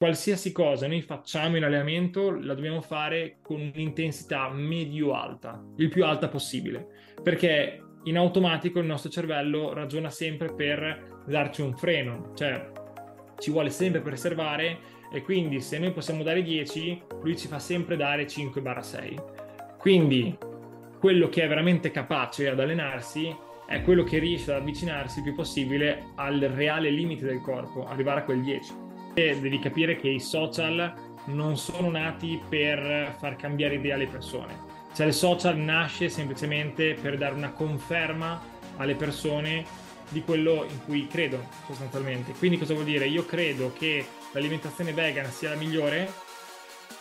[0.00, 6.28] qualsiasi cosa noi facciamo in allenamento la dobbiamo fare con un'intensità medio-alta, il più alta
[6.28, 6.86] possibile,
[7.22, 12.70] perché in automatico il nostro cervello ragiona sempre per darci un freno, cioè
[13.40, 14.78] ci vuole sempre preservare
[15.12, 19.76] e quindi se noi possiamo dare 10, lui ci fa sempre dare 5-6.
[19.76, 20.34] Quindi
[20.98, 23.36] quello che è veramente capace ad allenarsi
[23.66, 28.20] è quello che riesce ad avvicinarsi il più possibile al reale limite del corpo, arrivare
[28.20, 28.88] a quel 10
[29.40, 30.92] devi capire che i social
[31.26, 34.68] non sono nati per far cambiare idea alle persone.
[34.94, 38.40] Cioè il social nasce semplicemente per dare una conferma
[38.76, 39.64] alle persone
[40.08, 42.32] di quello in cui credo sostanzialmente.
[42.32, 43.06] Quindi cosa vuol dire?
[43.06, 46.12] Io credo che l'alimentazione vegan sia la migliore,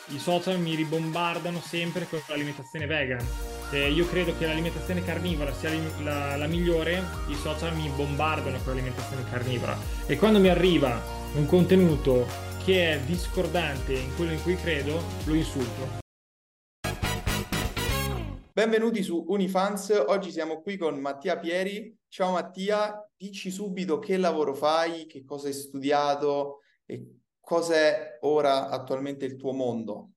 [0.07, 3.25] i social mi ribombardano sempre con l'alimentazione vegan.
[3.71, 5.71] Eh, io credo che l'alimentazione carnivora sia
[6.03, 9.77] la, la, migliore, i social mi bombardano con l'alimentazione carnivora.
[10.07, 12.25] E quando mi arriva un contenuto
[12.65, 15.97] che è discordante in quello in cui credo, lo insulto.
[18.51, 21.95] Benvenuti su Unifans, oggi siamo qui con Mattia Pieri.
[22.07, 29.25] Ciao Mattia, dici subito che lavoro fai, che cosa hai studiato e cos'è ora attualmente
[29.25, 30.09] il tuo mondo.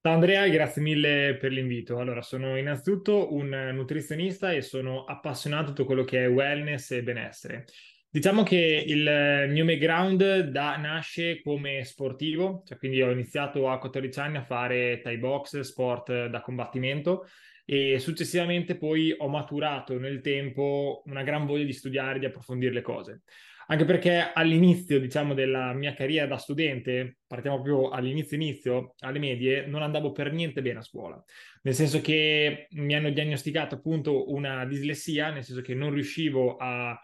[0.00, 1.98] Ciao Andrea, grazie mille per l'invito.
[1.98, 7.02] Allora, sono innanzitutto un nutrizionista e sono appassionato di tutto quello che è wellness e
[7.02, 7.66] benessere.
[8.08, 14.18] Diciamo che il mio background da, nasce come sportivo, cioè quindi ho iniziato a 14
[14.20, 17.26] anni a fare Thai box, sport da combattimento
[17.68, 22.80] e successivamente poi ho maturato nel tempo una gran voglia di studiare, di approfondire le
[22.80, 23.22] cose.
[23.68, 29.66] Anche perché all'inizio, diciamo, della mia carriera da studente, partiamo proprio all'inizio inizio, alle medie,
[29.66, 31.22] non andavo per niente bene a scuola.
[31.62, 36.96] Nel senso che mi hanno diagnosticato appunto una dislessia, nel senso che non riuscivo a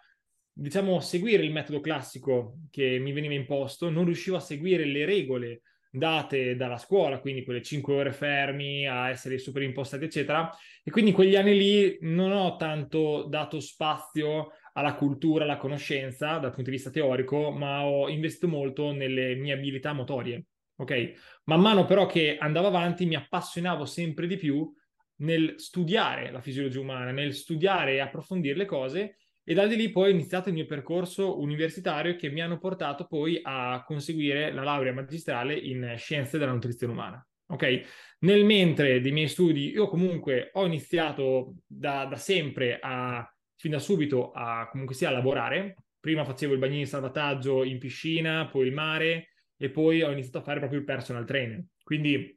[0.53, 5.63] diciamo, seguire il metodo classico che mi veniva imposto, non riuscivo a seguire le regole
[5.95, 10.51] date dalla scuola, quindi quelle 5 ore fermi a essere super impostati, eccetera.
[10.83, 16.39] E quindi in quegli anni lì non ho tanto dato spazio alla cultura, alla conoscenza
[16.39, 20.47] dal punto di vista teorico, ma ho investito molto nelle mie abilità motorie.
[20.77, 21.41] Ok?
[21.45, 24.73] Man mano però che andavo avanti mi appassionavo sempre di più
[25.17, 30.11] nel studiare la fisiologia umana, nel studiare e approfondire le cose e da lì poi
[30.11, 34.93] ho iniziato il mio percorso universitario che mi hanno portato poi a conseguire la laurea
[34.93, 37.27] magistrale in scienze della nutrizione umana.
[37.47, 37.83] Ok?
[38.21, 43.79] Nel mentre dei miei studi, io comunque ho iniziato da, da sempre a, fin da
[43.79, 45.77] subito a comunque sia a lavorare.
[45.99, 50.39] Prima facevo il bagnino di salvataggio in piscina, poi il mare e poi ho iniziato
[50.39, 51.63] a fare proprio il personal trainer.
[51.83, 52.37] Quindi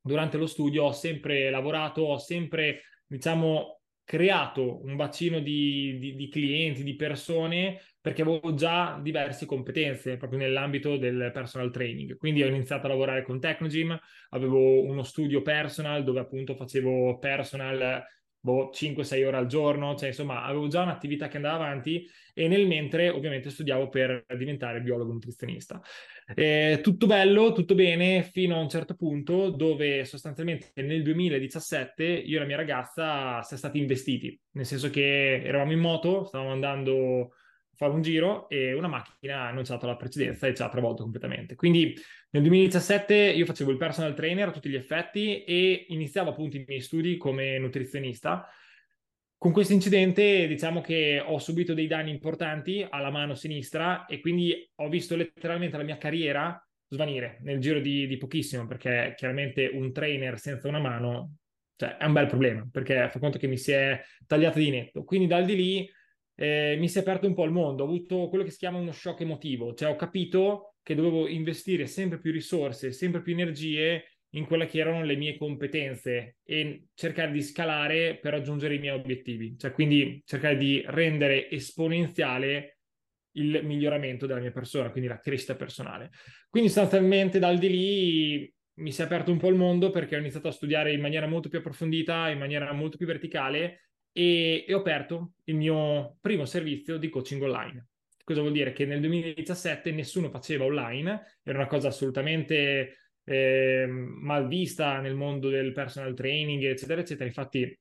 [0.00, 3.75] durante lo studio ho sempre lavorato, ho sempre, diciamo,
[4.06, 10.38] creato un bacino di, di, di, clienti, di persone, perché avevo già diverse competenze proprio
[10.38, 12.16] nell'ambito del personal training.
[12.16, 13.98] Quindi ho iniziato a lavorare con Technogym,
[14.30, 18.06] avevo uno studio personal dove appunto facevo personal
[18.46, 22.68] boh, 5-6 ore al giorno, cioè insomma avevo già un'attività che andava avanti e nel
[22.68, 25.82] mentre ovviamente studiavo per diventare biologo nutrizionista.
[26.32, 32.36] Eh, tutto bello, tutto bene fino a un certo punto dove sostanzialmente nel 2017 io
[32.36, 37.32] e la mia ragazza siamo stati investiti, nel senso che eravamo in moto, stavamo andando
[37.76, 41.54] fare un giro e una macchina ha dato la precedenza e ci ha travolto completamente.
[41.54, 41.94] Quindi
[42.30, 46.64] nel 2017 io facevo il personal trainer a tutti gli effetti e iniziavo appunto i
[46.66, 48.48] miei studi come nutrizionista.
[49.38, 54.70] Con questo incidente diciamo che ho subito dei danni importanti alla mano sinistra e quindi
[54.76, 59.92] ho visto letteralmente la mia carriera svanire nel giro di, di pochissimo perché chiaramente un
[59.92, 61.34] trainer senza una mano
[61.76, 65.04] cioè, è un bel problema perché fa conto che mi si è tagliata di netto.
[65.04, 65.90] Quindi dal di lì
[66.36, 68.78] eh, mi si è aperto un po' il mondo, ho avuto quello che si chiama
[68.78, 74.04] uno shock emotivo, cioè ho capito che dovevo investire sempre più risorse, sempre più energie
[74.30, 78.94] in quelle che erano le mie competenze e cercare di scalare per raggiungere i miei
[78.94, 82.78] obiettivi, cioè quindi cercare di rendere esponenziale
[83.36, 86.10] il miglioramento della mia persona, quindi la crescita personale.
[86.50, 90.18] Quindi sostanzialmente dal di lì mi si è aperto un po' il mondo perché ho
[90.18, 93.85] iniziato a studiare in maniera molto più approfondita, in maniera molto più verticale
[94.16, 97.88] e, e ho aperto il mio primo servizio di coaching online.
[98.24, 98.72] Cosa vuol dire?
[98.72, 105.50] Che nel 2017 nessuno faceva online, era una cosa assolutamente eh, mal vista nel mondo
[105.50, 107.26] del personal training, eccetera, eccetera.
[107.26, 107.78] Infatti,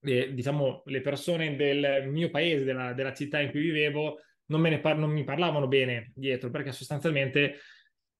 [0.00, 4.70] eh, diciamo, le persone del mio paese, della, della città in cui vivevo, non, me
[4.70, 7.58] ne par- non mi parlavano bene dietro, perché sostanzialmente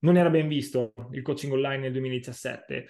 [0.00, 2.86] non era ben visto il coaching online nel 2017.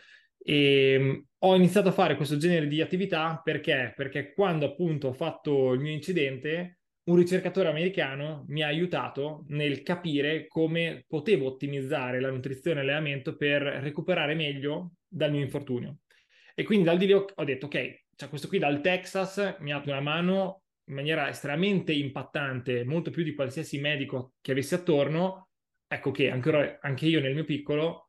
[0.48, 3.92] E ehm, ho iniziato a fare questo genere di attività perché?
[3.96, 9.82] Perché quando appunto ho fatto il mio incidente un ricercatore americano mi ha aiutato nel
[9.82, 15.98] capire come potevo ottimizzare la nutrizione e l'allenamento per recuperare meglio dal mio infortunio.
[16.54, 19.78] E quindi dal di lì ho detto, ok, cioè questo qui dal Texas mi ha
[19.78, 25.48] dato una mano in maniera estremamente impattante, molto più di qualsiasi medico che avessi attorno,
[25.86, 28.05] ecco che anche, anche io nel mio piccolo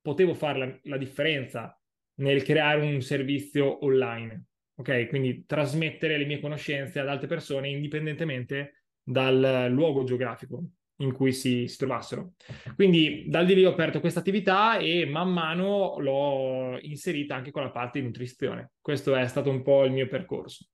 [0.00, 1.78] potevo fare la, la differenza
[2.14, 4.44] nel creare un servizio online
[4.80, 5.08] ok?
[5.08, 10.64] Quindi trasmettere le mie conoscenze ad altre persone indipendentemente dal luogo geografico
[10.96, 12.34] in cui si, si trovassero.
[12.74, 17.62] Quindi dal di lì ho aperto questa attività e man mano l'ho inserita anche con
[17.62, 18.72] la parte di nutrizione.
[18.80, 20.66] Questo è stato un po' il mio percorso.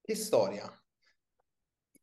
[0.00, 0.74] Che storia.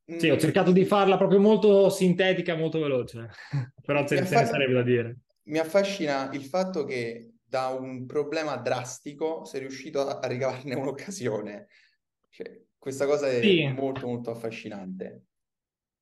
[0.05, 0.39] Sì, ho mm.
[0.39, 3.29] cercato di farla proprio molto sintetica, molto veloce,
[3.83, 5.17] però ce, ne sarebbe da dire.
[5.47, 11.67] Mi affascina il fatto che da un problema drastico sei riuscito a, a ricavarne un'occasione.
[12.29, 13.67] Cioè, questa cosa è sì.
[13.67, 15.23] molto molto affascinante.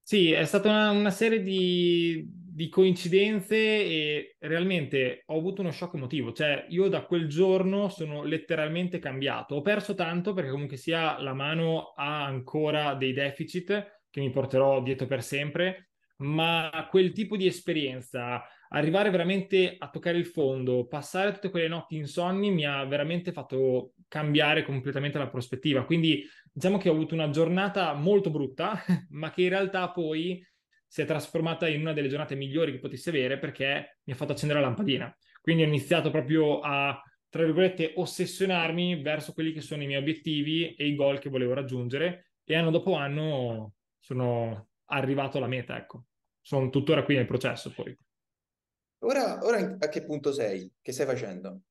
[0.02, 5.96] Sì, è stata una, una serie di, di, coincidenze e realmente ho avuto uno shock
[5.96, 6.32] emotivo.
[6.32, 9.56] Cioè, io da quel giorno sono letteralmente cambiato.
[9.56, 14.84] Ho perso tanto perché comunque sia la mano ha ancora dei deficit che mi porterò
[14.84, 18.44] dietro per sempre, ma quel tipo di esperienza
[18.76, 23.94] arrivare veramente a toccare il fondo, passare tutte quelle notti insonni mi ha veramente fatto
[24.08, 25.86] cambiare completamente la prospettiva.
[25.86, 30.46] Quindi diciamo che ho avuto una giornata molto brutta, ma che in realtà poi
[30.88, 34.34] si è trasformata in una delle giornate migliori che potessi avere perché mi ha fatto
[34.34, 35.16] accendere la lampadina.
[35.42, 40.74] Quindi ho iniziato proprio a, tra virgolette, ossessionarmi verso quelli che sono i miei obiettivi
[40.76, 46.06] e i goal che volevo raggiungere e anno dopo anno sono arrivato alla meta, ecco.
[46.42, 47.96] Sono tuttora qui nel processo poi.
[49.06, 50.72] Ora, ora a che punto sei?
[50.82, 51.62] Che stai facendo?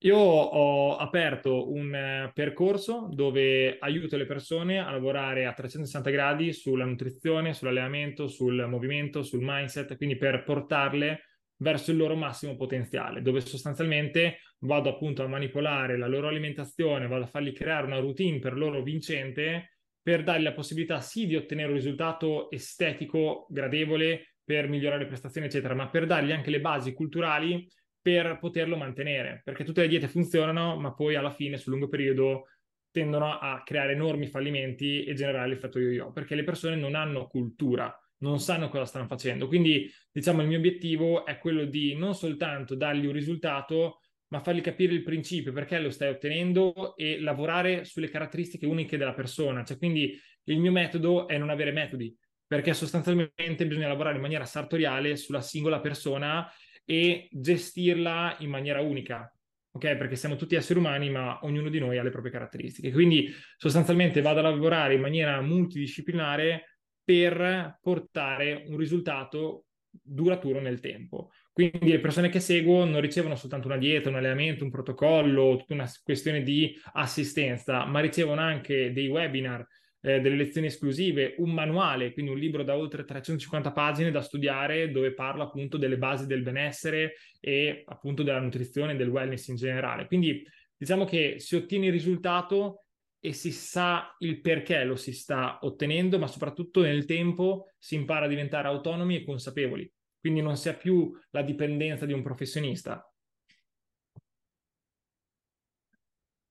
[0.00, 6.52] Io ho aperto un eh, percorso dove aiuto le persone a lavorare a 360 gradi
[6.52, 11.20] sulla nutrizione, sull'allenamento, sul movimento, sul mindset, quindi per portarle
[11.56, 17.24] verso il loro massimo potenziale, dove sostanzialmente vado appunto a manipolare la loro alimentazione, vado
[17.24, 21.70] a fargli creare una routine per loro vincente per dargli la possibilità sì di ottenere
[21.70, 26.92] un risultato estetico gradevole, per migliorare le prestazioni, eccetera, ma per dargli anche le basi
[26.92, 27.68] culturali
[28.00, 32.44] per poterlo mantenere, perché tutte le diete funzionano, ma poi alla fine sul lungo periodo
[32.92, 37.92] tendono a creare enormi fallimenti e generare l'effetto yo-yo, perché le persone non hanno cultura,
[38.18, 39.48] non sanno cosa stanno facendo.
[39.48, 44.60] Quindi, diciamo, il mio obiettivo è quello di non soltanto dargli un risultato, ma fargli
[44.60, 49.64] capire il principio, perché lo stai ottenendo e lavorare sulle caratteristiche uniche della persona.
[49.64, 52.16] Cioè, quindi il mio metodo è non avere metodi,
[52.46, 56.48] perché sostanzialmente bisogna lavorare in maniera sartoriale sulla singola persona
[56.84, 59.30] e gestirla in maniera unica.
[59.72, 62.92] Ok, perché siamo tutti esseri umani, ma ognuno di noi ha le proprie caratteristiche.
[62.92, 71.30] Quindi sostanzialmente vado a lavorare in maniera multidisciplinare per portare un risultato duraturo nel tempo.
[71.52, 75.74] Quindi le persone che seguo non ricevono soltanto una dieta, un allenamento, un protocollo, tutta
[75.74, 79.66] una questione di assistenza, ma ricevono anche dei webinar,
[80.06, 84.92] eh, delle lezioni esclusive, un manuale, quindi un libro da oltre 350 pagine da studiare
[84.92, 89.56] dove parla appunto delle basi del benessere e appunto della nutrizione e del wellness in
[89.56, 90.06] generale.
[90.06, 92.84] Quindi diciamo che si ottiene il risultato
[93.18, 98.26] e si sa il perché lo si sta ottenendo, ma soprattutto nel tempo si impara
[98.26, 99.92] a diventare autonomi e consapevoli.
[100.20, 103.12] Quindi non si ha più la dipendenza di un professionista.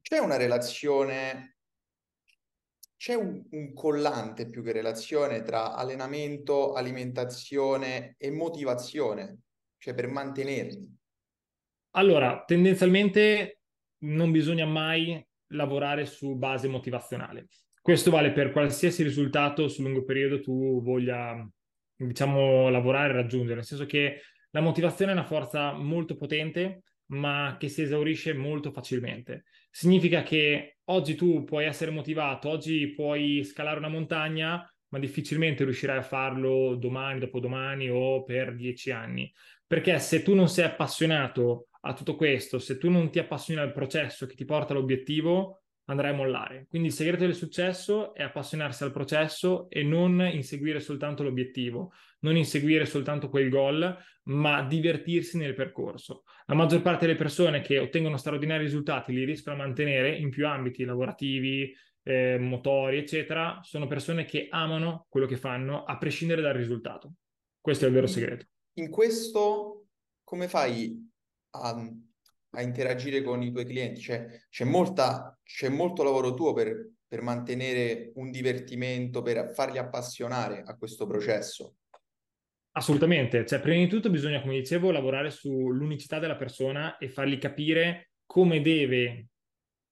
[0.02, 1.55] C'è una relazione
[2.98, 9.40] c'è un, un, collante più che relazione tra allenamento, alimentazione e motivazione,
[9.78, 10.94] cioè per mantenerli?
[11.92, 13.60] Allora, tendenzialmente
[14.00, 17.48] non bisogna mai lavorare su base motivazionale.
[17.82, 21.48] Questo vale per qualsiasi risultato sul lungo periodo tu voglia,
[21.96, 27.56] diciamo, lavorare e raggiungere, nel senso che la motivazione è una forza molto potente, ma
[27.60, 29.46] che si esaurisce molto facilmente.
[29.70, 35.98] Significa che oggi tu puoi essere motivato, oggi puoi scalare una montagna, ma difficilmente riuscirai
[35.98, 39.32] a farlo domani, dopodomani o per dieci anni.
[39.68, 43.74] Perché se tu non sei appassionato a tutto questo, se tu non ti appassioni al
[43.74, 46.66] processo che ti porta all'obiettivo, andrai a mollare.
[46.70, 52.36] Quindi il segreto del successo è appassionarsi al processo e non inseguire soltanto l'obiettivo, non
[52.36, 56.24] inseguire soltanto quel goal, ma divertirsi nel percorso.
[56.48, 60.48] La maggior parte delle persone che ottengono straordinari risultati li riescono a mantenere in più
[60.48, 61.74] ambiti lavorativi,
[62.04, 67.14] eh, motori, eccetera, sono persone che amano quello che fanno a prescindere dal risultato.
[67.60, 68.46] Questo è il vero segreto.
[68.74, 69.88] In questo,
[70.24, 71.12] come fai
[71.52, 71.74] a
[72.56, 77.22] a interagire con i tuoi clienti, cioè c'è, molta, c'è molto lavoro tuo per per
[77.22, 81.76] mantenere un divertimento, per farli appassionare a questo processo?
[82.72, 88.10] Assolutamente, cioè prima di tutto bisogna, come dicevo, lavorare sull'unicità della persona e fargli capire
[88.26, 89.28] come deve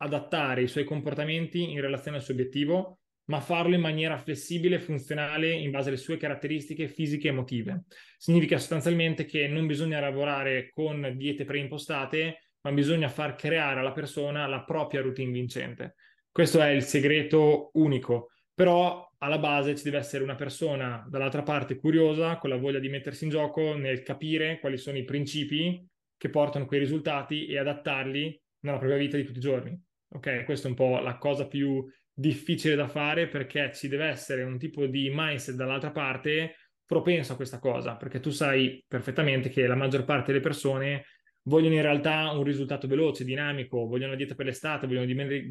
[0.01, 4.82] adattare i suoi comportamenti in relazione al suo obiettivo, ma farlo in maniera flessibile e
[4.82, 7.84] funzionale in base alle sue caratteristiche fisiche e emotive.
[8.17, 14.48] Significa sostanzialmente che non bisogna lavorare con diete preimpostate, ma bisogna far creare alla persona
[14.48, 15.96] la propria routine vincente.
[16.32, 21.77] Questo è il segreto unico, però alla base ci deve essere una persona dall'altra parte
[21.77, 25.86] curiosa, con la voglia di mettersi in gioco nel capire quali sono i principi
[26.17, 29.79] che portano quei risultati e adattarli nella propria vita di tutti i giorni.
[30.10, 34.43] Ok, questa è un po' la cosa più difficile da fare perché ci deve essere
[34.43, 36.55] un tipo di mindset dall'altra parte
[36.86, 41.05] propenso a questa cosa, perché tu sai perfettamente che la maggior parte delle persone
[41.43, 45.50] vogliono in realtà un risultato veloce, dinamico, vogliono una dieta per l'estate, vogliono dimagrire,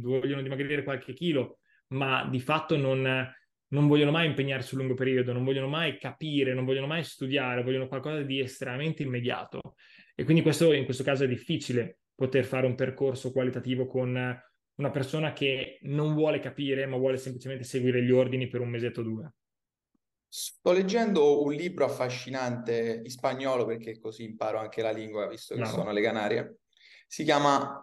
[0.00, 1.58] vogliono dimagrire qualche chilo,
[1.88, 3.02] ma di fatto non,
[3.68, 7.62] non vogliono mai impegnarsi sul lungo periodo, non vogliono mai capire, non vogliono mai studiare,
[7.62, 9.74] vogliono qualcosa di estremamente immediato.
[10.14, 14.10] E quindi questo in questo caso è difficile poter fare un percorso qualitativo con
[14.76, 19.00] una persona che non vuole capire, ma vuole semplicemente seguire gli ordini per un mesetto
[19.00, 19.32] o due.
[20.36, 25.60] Sto leggendo un libro affascinante in spagnolo perché così imparo anche la lingua, visto che
[25.60, 25.66] no.
[25.68, 26.58] sono alle Canarie.
[27.06, 27.80] Si chiama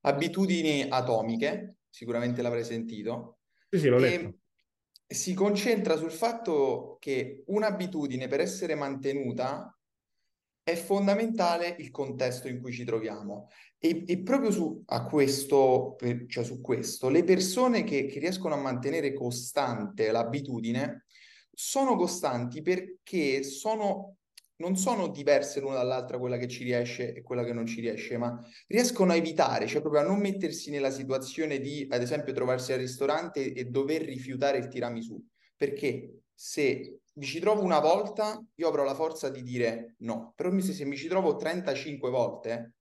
[0.00, 3.38] Abitudini atomiche, sicuramente l'avrei sentito.
[3.70, 4.38] Sì, sì, l'ho letto.
[5.06, 9.72] Si concentra sul fatto che un'abitudine per essere mantenuta
[10.64, 13.48] è fondamentale il contesto in cui ci troviamo.
[13.78, 18.60] E, e proprio su, questo, per, cioè su questo, le persone che, che riescono a
[18.60, 21.05] mantenere costante l'abitudine
[21.58, 24.16] sono costanti perché sono,
[24.56, 28.18] non sono diverse l'una dall'altra quella che ci riesce e quella che non ci riesce,
[28.18, 32.74] ma riescono a evitare, cioè proprio a non mettersi nella situazione di, ad esempio, trovarsi
[32.74, 35.18] al ristorante e dover rifiutare il tiramisù.
[35.56, 40.34] Perché se mi ci trovo una volta, io avrò la forza di dire no.
[40.36, 42.72] Però se mi ci trovo 35 volte,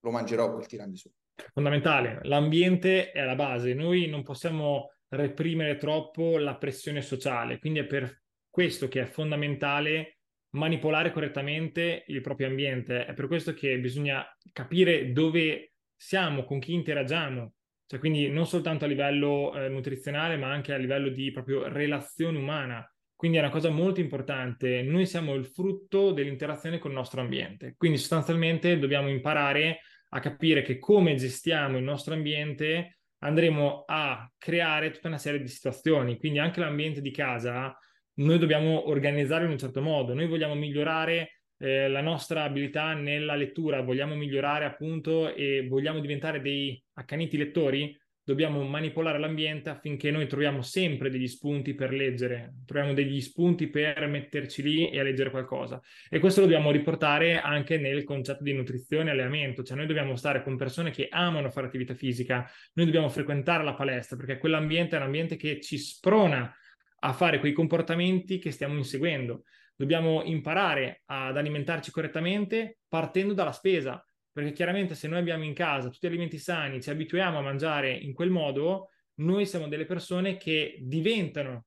[0.00, 1.10] lo mangerò quel tiramisù.
[1.52, 3.74] Fondamentale, l'ambiente è la base.
[3.74, 7.58] Noi non possiamo reprimere troppo la pressione sociale.
[7.58, 10.18] Quindi è per questo che è fondamentale
[10.50, 13.04] manipolare correttamente il proprio ambiente.
[13.04, 17.52] È per questo che bisogna capire dove siamo, con chi interagiamo.
[17.86, 22.38] Cioè, quindi non soltanto a livello eh, nutrizionale, ma anche a livello di proprio relazione
[22.38, 22.86] umana.
[23.14, 24.82] Quindi è una cosa molto importante.
[24.82, 27.74] Noi siamo il frutto dell'interazione con il nostro ambiente.
[27.76, 34.90] Quindi sostanzialmente dobbiamo imparare a capire che come gestiamo il nostro ambiente andremo a creare
[34.90, 36.18] tutta una serie di situazioni.
[36.18, 37.76] Quindi anche l'ambiente di casa
[38.14, 40.14] noi dobbiamo organizzarlo in un certo modo.
[40.14, 46.40] Noi vogliamo migliorare eh, la nostra abilità nella lettura, vogliamo migliorare appunto e vogliamo diventare
[46.40, 47.96] dei accaniti lettori
[48.28, 54.06] dobbiamo manipolare l'ambiente affinché noi troviamo sempre degli spunti per leggere, troviamo degli spunti per
[54.06, 55.80] metterci lì e a leggere qualcosa.
[56.10, 60.14] E questo lo dobbiamo riportare anche nel concetto di nutrizione e allenamento, cioè noi dobbiamo
[60.14, 64.94] stare con persone che amano fare attività fisica, noi dobbiamo frequentare la palestra perché quell'ambiente
[64.94, 66.54] è un ambiente che ci sprona
[66.98, 69.44] a fare quei comportamenti che stiamo inseguendo.
[69.74, 74.06] Dobbiamo imparare ad alimentarci correttamente partendo dalla spesa,
[74.38, 78.12] perché chiaramente se noi abbiamo in casa tutti alimenti sani, ci abituiamo a mangiare in
[78.12, 81.64] quel modo, noi siamo delle persone che diventano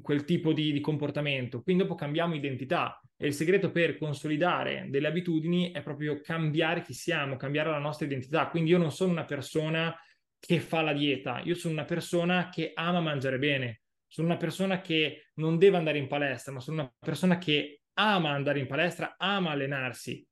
[0.00, 3.00] quel tipo di, di comportamento, quindi dopo cambiamo identità.
[3.16, 8.06] E il segreto per consolidare delle abitudini è proprio cambiare chi siamo, cambiare la nostra
[8.06, 8.46] identità.
[8.46, 9.92] Quindi io non sono una persona
[10.38, 14.80] che fa la dieta, io sono una persona che ama mangiare bene, sono una persona
[14.80, 19.16] che non deve andare in palestra, ma sono una persona che ama andare in palestra,
[19.18, 20.24] ama allenarsi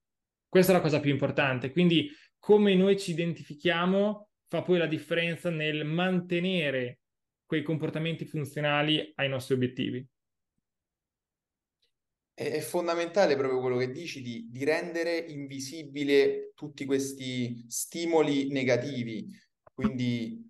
[0.52, 1.72] questa è la cosa più importante.
[1.72, 6.98] Quindi come noi ci identifichiamo fa poi la differenza nel mantenere
[7.46, 10.06] quei comportamenti funzionali ai nostri obiettivi.
[12.34, 19.26] È fondamentale proprio quello che dici di, di rendere invisibile tutti questi stimoli negativi.
[19.72, 20.46] Quindi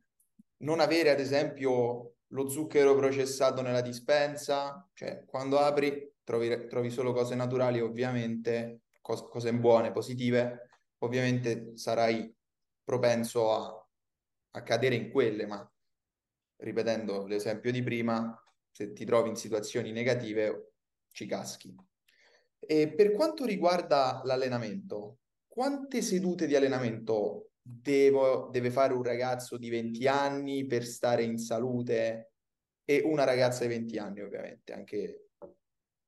[0.63, 7.13] non avere, ad esempio, lo zucchero processato nella dispensa, cioè quando apri trovi, trovi solo
[7.13, 10.69] cose naturali, ovviamente cos- cose buone, positive,
[10.99, 12.35] ovviamente sarai
[12.83, 13.89] propenso a,
[14.53, 15.71] a cadere in quelle, ma
[16.57, 18.41] ripetendo l'esempio di prima,
[18.71, 20.75] se ti trovi in situazioni negative
[21.11, 21.75] ci caschi.
[22.59, 29.69] E per quanto riguarda l'allenamento, quante sedute di allenamento devo, deve fare un ragazzo di
[29.69, 32.33] 20 anni per stare in salute
[32.85, 35.31] e una ragazza di 20 anni, ovviamente, anche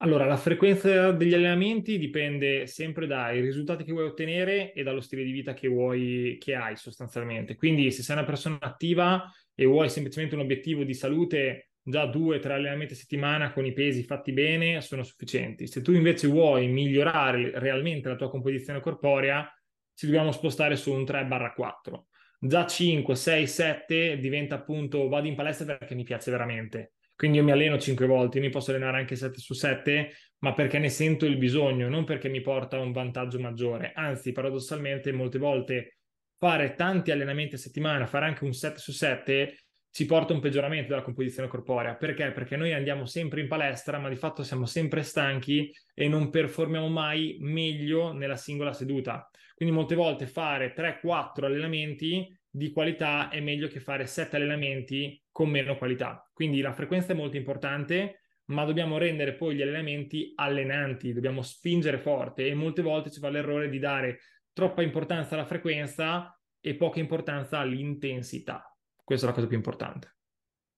[0.04, 5.24] Allora, la frequenza degli allenamenti dipende sempre dai risultati che vuoi ottenere e dallo stile
[5.24, 7.56] di vita che vuoi, che hai sostanzialmente.
[7.56, 12.38] Quindi, se sei una persona attiva e vuoi semplicemente un obiettivo di salute, già due,
[12.38, 15.66] tre allenamenti a settimana con i pesi fatti bene sono sufficienti.
[15.66, 19.50] Se tu invece vuoi migliorare realmente la tua composizione corporea,
[19.94, 22.08] ci dobbiamo spostare su un 3-4.
[22.40, 27.44] Già 5, 6, 7 diventa appunto vado in palestra perché mi piace veramente quindi io
[27.44, 31.26] mi alleno 5 volte, mi posso allenare anche 7 su 7, ma perché ne sento
[31.26, 33.92] il bisogno, non perché mi porta un vantaggio maggiore.
[33.94, 35.98] Anzi, paradossalmente, molte volte
[36.38, 39.56] fare tanti allenamenti a settimana, fare anche un 7 su 7,
[39.90, 41.94] ci porta un peggioramento della composizione corporea.
[41.94, 42.32] Perché?
[42.32, 46.88] Perché noi andiamo sempre in palestra, ma di fatto siamo sempre stanchi e non performiamo
[46.88, 49.30] mai meglio nella singola seduta.
[49.54, 55.50] Quindi molte volte fare 3-4 allenamenti di qualità è meglio che fare 7 allenamenti con
[55.50, 56.30] meno qualità.
[56.32, 58.20] Quindi la frequenza è molto importante,
[58.50, 63.28] ma dobbiamo rendere poi gli allenamenti allenanti, dobbiamo spingere forte e molte volte ci fa
[63.28, 64.20] l'errore di dare
[64.52, 68.72] troppa importanza alla frequenza e poca importanza all'intensità.
[69.02, 70.18] Questa è la cosa più importante.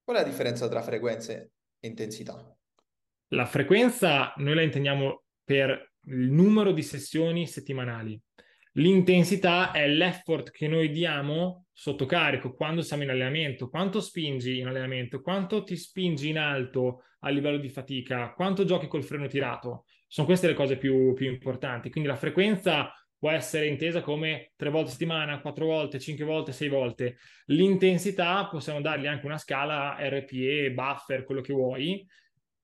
[0.03, 2.57] Qual è la differenza tra frequenza e intensità?
[3.33, 8.19] La frequenza noi la intendiamo per il numero di sessioni settimanali.
[8.73, 14.67] L'intensità è l'effort che noi diamo sotto carico quando siamo in allenamento, quanto spingi in
[14.67, 19.85] allenamento, quanto ti spingi in alto a livello di fatica, quanto giochi col freno tirato.
[20.07, 21.91] Sono queste le cose più, più importanti.
[21.91, 26.53] Quindi la frequenza può essere intesa come tre volte a settimana, quattro volte, cinque volte,
[26.53, 27.19] sei volte.
[27.47, 32.07] L'intensità possiamo dargli anche una scala RPE, buffer, quello che vuoi.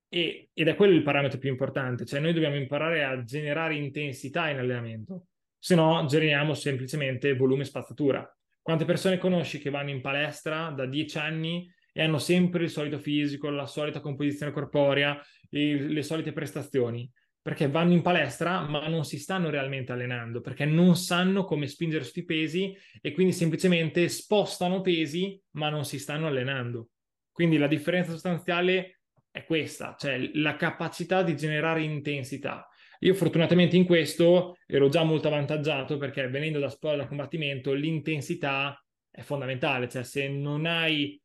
[0.09, 4.49] E, ed è quello il parametro più importante, cioè noi dobbiamo imparare a generare intensità
[4.49, 5.27] in allenamento
[5.59, 8.37] se no generiamo semplicemente volume e spazzatura.
[8.63, 12.99] Quante persone conosci che vanno in palestra da dieci anni e hanno sempre il solito
[12.99, 17.11] fisico, la solita composizione corporea, le solite prestazioni?
[17.43, 22.05] Perché vanno in palestra ma non si stanno realmente allenando, perché non sanno come spingere
[22.05, 26.91] sui pesi e quindi semplicemente spostano pesi ma non si stanno allenando.
[27.33, 29.01] Quindi la differenza sostanziale
[29.33, 32.69] è questa, cioè la capacità di generare intensità.
[33.03, 38.81] Io fortunatamente in questo ero già molto avvantaggiato perché venendo da sport da combattimento l'intensità
[39.11, 41.21] è fondamentale, cioè se non hai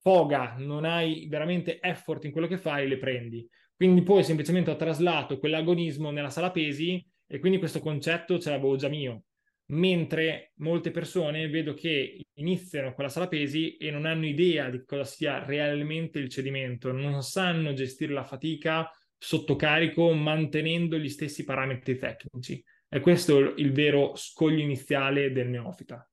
[0.00, 3.48] foga, non hai veramente effort in quello che fai, le prendi.
[3.76, 8.74] Quindi poi semplicemente ho traslato quell'agonismo nella sala pesi e quindi questo concetto ce l'avevo
[8.74, 9.24] già mio.
[9.66, 14.84] Mentre molte persone vedo che iniziano con la sala pesi e non hanno idea di
[14.84, 18.90] cosa sia realmente il cedimento, non sanno gestire la fatica,
[19.22, 22.62] sotto carico mantenendo gli stessi parametri tecnici.
[22.88, 26.04] E questo è il vero scoglio iniziale del neofita.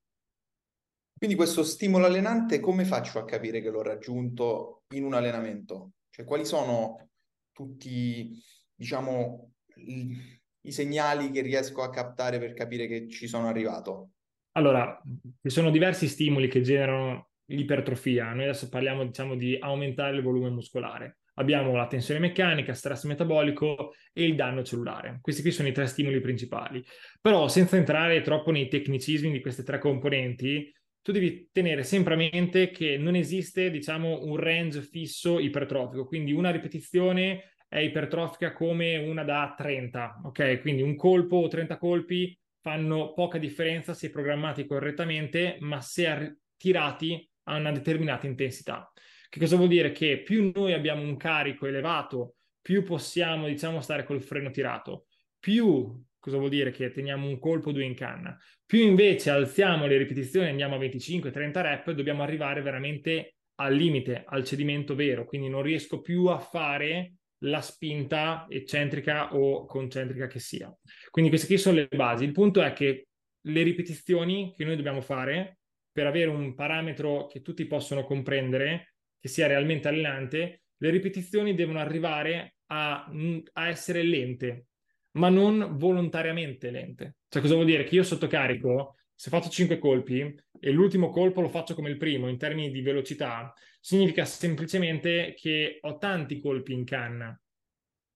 [1.18, 5.94] Quindi questo stimolo allenante come faccio a capire che l'ho raggiunto in un allenamento?
[6.08, 7.08] Cioè quali sono
[7.52, 8.40] tutti,
[8.76, 14.10] diciamo, i, segnali che riesco a captare per capire che ci sono arrivato?
[14.52, 15.02] Allora,
[15.42, 18.32] ci sono diversi stimoli che generano l'ipertrofia.
[18.32, 23.92] Noi adesso parliamo, diciamo, di aumentare il volume muscolare abbiamo la tensione meccanica, stress metabolico
[24.12, 25.18] e il danno cellulare.
[25.20, 26.84] Questi qui sono i tre stimoli principali.
[27.20, 30.72] Però senza entrare troppo nei tecnicismi di queste tre componenti,
[31.02, 36.32] tu devi tenere sempre a mente che non esiste, diciamo, un range fisso ipertrofico, quindi
[36.32, 40.60] una ripetizione è ipertrofica come una da 30, ok?
[40.60, 47.26] Quindi un colpo o 30 colpi fanno poca differenza se programmati correttamente, ma se tirati
[47.44, 48.92] a una determinata intensità.
[49.30, 49.92] Che cosa vuol dire?
[49.92, 55.06] Che più noi abbiamo un carico elevato, più possiamo, diciamo, stare col freno tirato.
[55.38, 56.72] Più, cosa vuol dire?
[56.72, 58.36] Che teniamo un colpo due in canna.
[58.66, 64.44] Più invece alziamo le ripetizioni andiamo a 25-30 rep, dobbiamo arrivare veramente al limite, al
[64.44, 65.24] cedimento vero.
[65.24, 67.12] Quindi non riesco più a fare
[67.44, 70.76] la spinta eccentrica o concentrica che sia.
[71.08, 72.24] Quindi queste qui sono le basi.
[72.24, 73.06] Il punto è che
[73.42, 75.58] le ripetizioni che noi dobbiamo fare
[75.92, 78.89] per avere un parametro che tutti possono comprendere
[79.20, 83.06] che sia realmente allenante, le ripetizioni devono arrivare a,
[83.52, 84.66] a essere lente,
[85.12, 87.16] ma non volontariamente lente.
[87.28, 87.84] Cioè, cosa vuol dire?
[87.84, 91.96] Che io sotto carico, se faccio 5 colpi e l'ultimo colpo lo faccio come il
[91.96, 97.38] primo in termini di velocità, significa semplicemente che ho tanti colpi in canna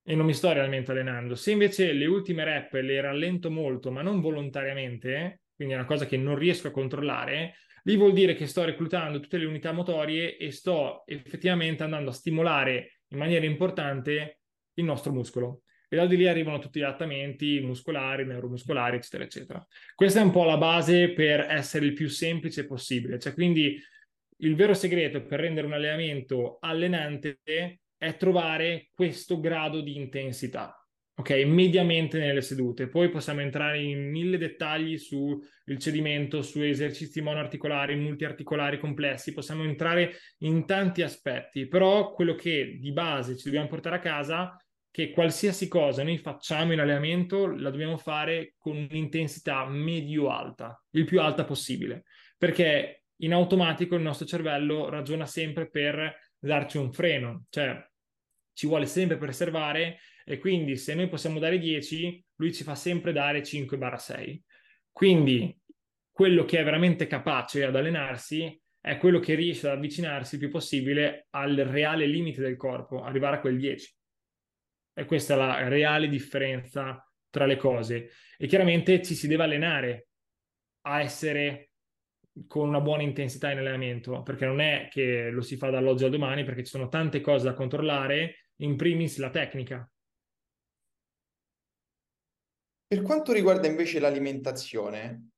[0.06, 1.34] e non mi sto realmente allenando.
[1.34, 6.06] Se invece le ultime rep le rallento molto, ma non volontariamente, quindi è una cosa
[6.06, 7.54] che non riesco a controllare,
[7.86, 12.14] Lì vuol dire che sto reclutando tutte le unità motorie e sto effettivamente andando a
[12.14, 14.40] stimolare in maniera importante
[14.74, 15.62] il nostro muscolo.
[15.88, 19.66] E da di lì arrivano tutti gli adattamenti muscolari, neuromuscolari, eccetera, eccetera.
[19.94, 23.18] Questa è un po' la base per essere il più semplice possibile.
[23.18, 23.78] Cioè, quindi
[24.38, 30.83] il vero segreto per rendere un allenamento allenante è trovare questo grado di intensità
[31.16, 32.88] ok, mediamente nelle sedute.
[32.88, 35.40] Poi possiamo entrare in mille dettagli sul
[35.78, 42.92] cedimento, su esercizi monoarticolari, multiarticolari complessi, possiamo entrare in tanti aspetti, però quello che di
[42.92, 47.70] base ci dobbiamo portare a casa è che qualsiasi cosa noi facciamo in allenamento la
[47.70, 52.04] dobbiamo fare con un'intensità medio-alta, il più alta possibile,
[52.38, 57.76] perché in automatico il nostro cervello ragiona sempre per darci un freno, cioè
[58.52, 63.12] ci vuole sempre preservare e quindi se noi possiamo dare 10, lui ci fa sempre
[63.12, 64.40] dare 5-6.
[64.90, 65.56] Quindi
[66.10, 70.50] quello che è veramente capace ad allenarsi è quello che riesce ad avvicinarsi il più
[70.50, 73.96] possibile al reale limite del corpo, arrivare a quel 10.
[74.96, 78.10] E questa è la reale differenza tra le cose.
[78.38, 80.08] E chiaramente ci si deve allenare
[80.82, 81.70] a essere
[82.46, 86.10] con una buona intensità in allenamento, perché non è che lo si fa dall'oggi al
[86.10, 89.88] domani, perché ci sono tante cose da controllare, in primis la tecnica.
[92.94, 95.30] Per quanto riguarda invece l'alimentazione,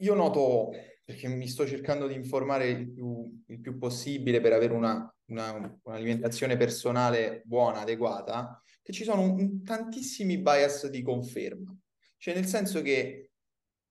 [0.00, 0.68] io noto,
[1.02, 5.80] perché mi sto cercando di informare il più, il più possibile per avere una, una,
[5.84, 11.74] un'alimentazione personale buona, adeguata, che ci sono un, tantissimi bias di conferma.
[12.18, 13.30] Cioè nel senso che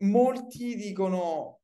[0.03, 1.61] molti dicono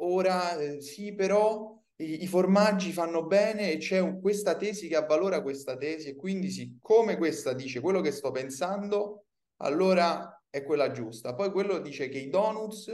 [0.00, 4.96] ora eh, sì, però i, i, formaggi fanno bene e c'è un, questa tesi che
[4.96, 9.26] avvalora questa tesi e quindi siccome questa dice quello che sto pensando,
[9.58, 11.34] allora è quella giusta.
[11.34, 12.90] Poi quello dice che i donuts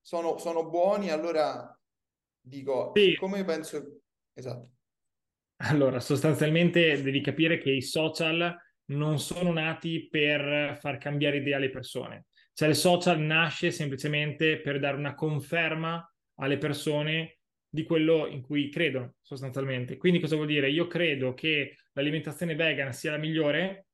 [0.00, 1.78] sono, sono buoni, allora
[2.40, 3.14] dico, sì.
[3.16, 4.00] come penso...
[4.34, 4.70] Esatto.
[5.62, 8.54] Allora, sostanzialmente devi capire che i social
[8.86, 12.26] non sono nati per far cambiare idea alle persone.
[12.52, 17.38] Cioè il social nasce semplicemente per dare una conferma alle persone
[17.68, 19.96] di quello in cui credono, sostanzialmente.
[19.96, 20.70] Quindi cosa vuol dire?
[20.70, 23.85] Io credo che l'alimentazione vegan sia la migliore,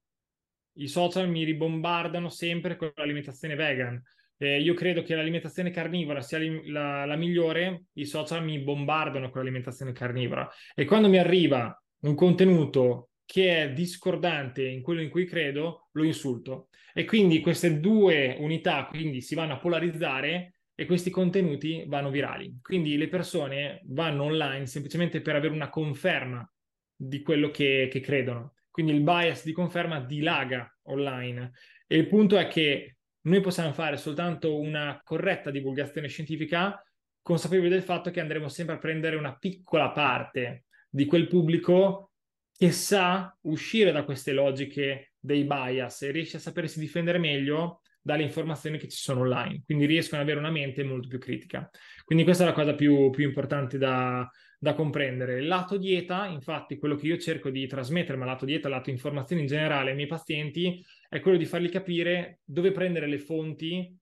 [0.75, 4.03] i social mi ribombardano sempre con l'alimentazione vegan.
[4.37, 9.41] Eh, io credo che l'alimentazione carnivora sia la, la, migliore, i social mi bombardano con
[9.41, 10.49] l'alimentazione carnivora.
[10.75, 16.05] E quando mi arriva un contenuto che è discordante in quello in cui credo, lo
[16.05, 16.69] insulto.
[16.93, 22.59] E quindi queste due unità quindi si vanno a polarizzare e questi contenuti vanno virali.
[22.61, 26.47] Quindi le persone vanno online semplicemente per avere una conferma
[26.95, 28.55] di quello che, che credono.
[28.73, 31.53] Quindi il bias di conferma dilaga online.
[31.87, 36.83] E il punto è che noi possiamo fare soltanto una corretta divulgazione scientifica,
[37.21, 42.13] consapevoli del fatto che andremo sempre a prendere una piccola parte di quel pubblico
[42.57, 48.23] che sa uscire da queste logiche dei bias e riesce a sapersi difendere meglio dalle
[48.23, 49.63] informazioni che ci sono online.
[49.67, 51.69] Quindi riescono ad avere una mente molto più critica.
[52.05, 54.29] Quindi questa è la cosa più, più importante da,
[54.63, 55.41] da comprendere.
[55.41, 59.43] Il lato dieta, infatti, quello che io cerco di trasmettere, ma lato dieta, lato informazioni
[59.43, 63.93] in generale ai miei pazienti, è quello di fargli capire dove prendere le fonti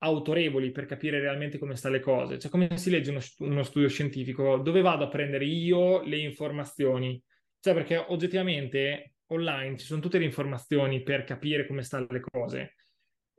[0.00, 2.38] autorevoli per capire realmente come stanno le cose.
[2.38, 4.58] Cioè, come si legge uno, uno studio scientifico?
[4.58, 7.18] Dove vado a prendere io le informazioni?
[7.58, 12.74] Cioè, perché oggettivamente online ci sono tutte le informazioni per capire come stanno le cose.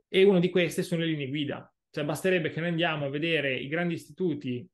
[0.08, 1.72] E una di queste sono le linee guida.
[1.88, 4.68] Cioè, basterebbe che noi andiamo a vedere i grandi istituti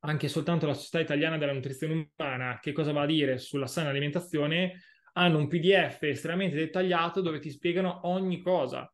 [0.00, 3.88] anche soltanto la Società Italiana della Nutrizione Umana, che cosa va a dire sulla sana
[3.88, 4.80] alimentazione,
[5.14, 8.92] hanno un PDF estremamente dettagliato dove ti spiegano ogni cosa.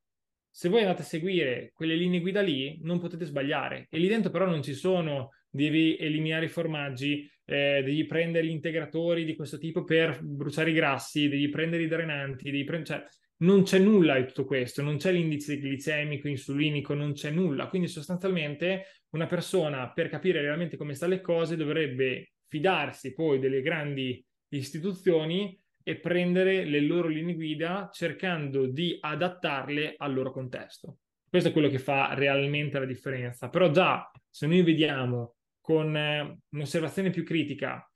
[0.51, 3.89] Se voi andate a seguire quelle linee guida lì, non potete sbagliare.
[3.91, 8.51] E lì dentro però non ci sono, devi eliminare i formaggi, eh, devi prendere gli
[8.51, 13.01] integratori di questo tipo per bruciare i grassi, devi prendere i drenanti, devi prendere...
[13.01, 17.69] Cioè, non c'è nulla di tutto questo, non c'è l'indice glicemico, insulinico, non c'è nulla.
[17.69, 23.61] Quindi sostanzialmente una persona per capire realmente come stanno le cose dovrebbe fidarsi poi delle
[23.61, 30.99] grandi istituzioni e prendere le loro linee guida cercando di adattarle al loro contesto.
[31.29, 33.49] Questo è quello che fa realmente la differenza.
[33.49, 37.87] Però già se noi vediamo con eh, un'osservazione più critica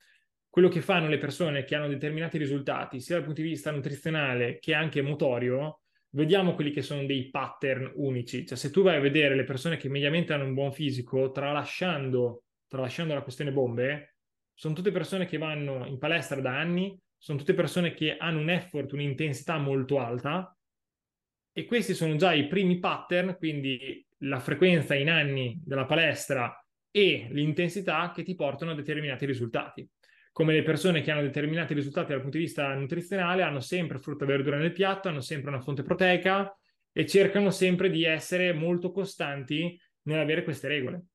[0.49, 4.57] quello che fanno le persone che hanno determinati risultati, sia dal punto di vista nutrizionale
[4.59, 5.81] che anche motorio,
[6.11, 8.45] vediamo quelli che sono dei pattern unici.
[8.45, 12.43] Cioè, se tu vai a vedere le persone che mediamente hanno un buon fisico, tralasciando,
[12.67, 14.15] tralasciando la questione bombe,
[14.53, 18.49] sono tutte persone che vanno in palestra da anni, sono tutte persone che hanno un
[18.49, 20.55] effort, un'intensità molto alta,
[21.51, 26.53] e questi sono già i primi pattern, quindi la frequenza in anni della palestra
[26.91, 29.87] e l'intensità che ti portano a determinati risultati
[30.31, 34.23] come le persone che hanno determinati risultati dal punto di vista nutrizionale hanno sempre frutta
[34.23, 36.55] e verdura nel piatto, hanno sempre una fonte proteica
[36.91, 41.05] e cercano sempre di essere molto costanti nell'avere queste regole.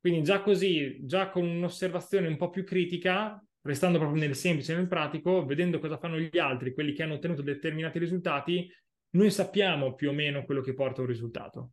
[0.00, 4.76] Quindi già così, già con un'osservazione un po' più critica, restando proprio nel semplice e
[4.76, 8.70] nel pratico, vedendo cosa fanno gli altri, quelli che hanno ottenuto determinati risultati,
[9.10, 11.70] noi sappiamo più o meno quello che porta a un risultato.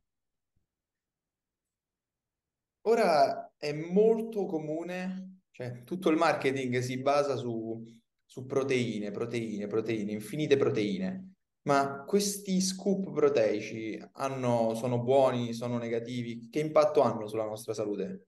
[2.84, 7.84] Ora è molto comune, cioè tutto il marketing si basa su,
[8.26, 11.34] su proteine, proteine, proteine, infinite proteine.
[11.64, 16.50] Ma questi scoop proteici hanno, sono buoni, sono negativi?
[16.50, 18.26] Che impatto hanno sulla nostra salute?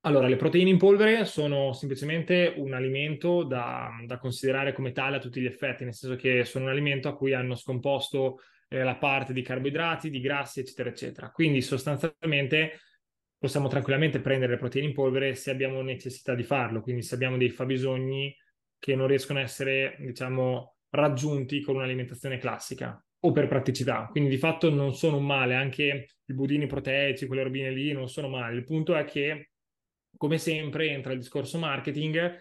[0.00, 5.18] Allora, le proteine in polvere sono semplicemente un alimento da, da, considerare come tale a
[5.18, 8.96] tutti gli effetti, nel senso che sono un alimento a cui hanno scomposto eh, la
[8.96, 11.30] parte di carboidrati, di grassi, eccetera, eccetera.
[11.30, 12.80] Quindi sostanzialmente
[13.38, 17.36] possiamo tranquillamente prendere le proteine in polvere se abbiamo necessità di farlo, quindi se abbiamo
[17.36, 18.34] dei fabbisogni
[18.78, 24.06] che non riescono a essere, diciamo, raggiunti con un'alimentazione classica o per praticità.
[24.10, 28.28] Quindi di fatto non sono male, anche i budini proteici, quelle robine lì non sono
[28.28, 28.56] male.
[28.56, 29.50] Il punto è che,
[30.16, 32.38] come sempre, entra il discorso marketing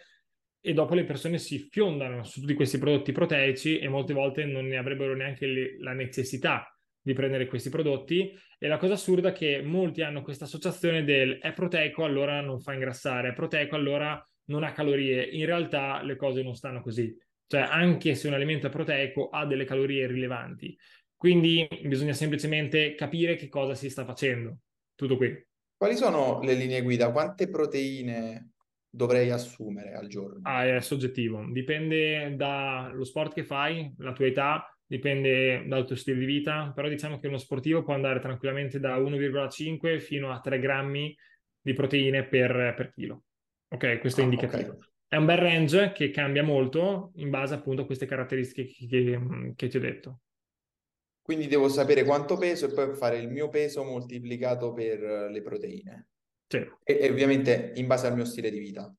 [0.59, 4.65] e dopo le persone si fiondano su tutti questi prodotti proteici e molte volte non
[4.67, 6.74] ne avrebbero neanche le, la necessità
[7.05, 11.37] di prendere questi prodotti e la cosa assurda è che molti hanno questa associazione del
[11.37, 15.23] è proteico allora non fa ingrassare, è proteico allora non ha calorie.
[15.23, 17.15] In realtà le cose non stanno così.
[17.45, 20.75] Cioè anche se un alimento è proteico ha delle calorie rilevanti.
[21.15, 24.57] Quindi bisogna semplicemente capire che cosa si sta facendo.
[24.95, 25.47] Tutto qui.
[25.77, 27.11] Quali sono le linee guida?
[27.11, 28.53] Quante proteine
[28.89, 30.39] dovrei assumere al giorno?
[30.41, 31.45] Ah, è soggettivo.
[31.51, 36.87] Dipende dallo sport che fai, la tua età, dipende dal tuo stile di vita, però
[36.87, 41.15] diciamo che uno sportivo può andare tranquillamente da 1,5 fino a 3 grammi
[41.61, 43.23] di proteine per, per chilo.
[43.69, 44.71] Ok, questo è ah, indicativo.
[44.73, 44.89] Okay.
[45.07, 49.53] È un bel range che cambia molto in base appunto a queste caratteristiche che, che,
[49.55, 50.19] che ti ho detto.
[51.21, 54.99] Quindi devo sapere quanto peso e poi fare il mio peso moltiplicato per
[55.31, 56.09] le proteine.
[56.47, 56.57] Sì.
[56.83, 58.93] E, e ovviamente in base al mio stile di vita.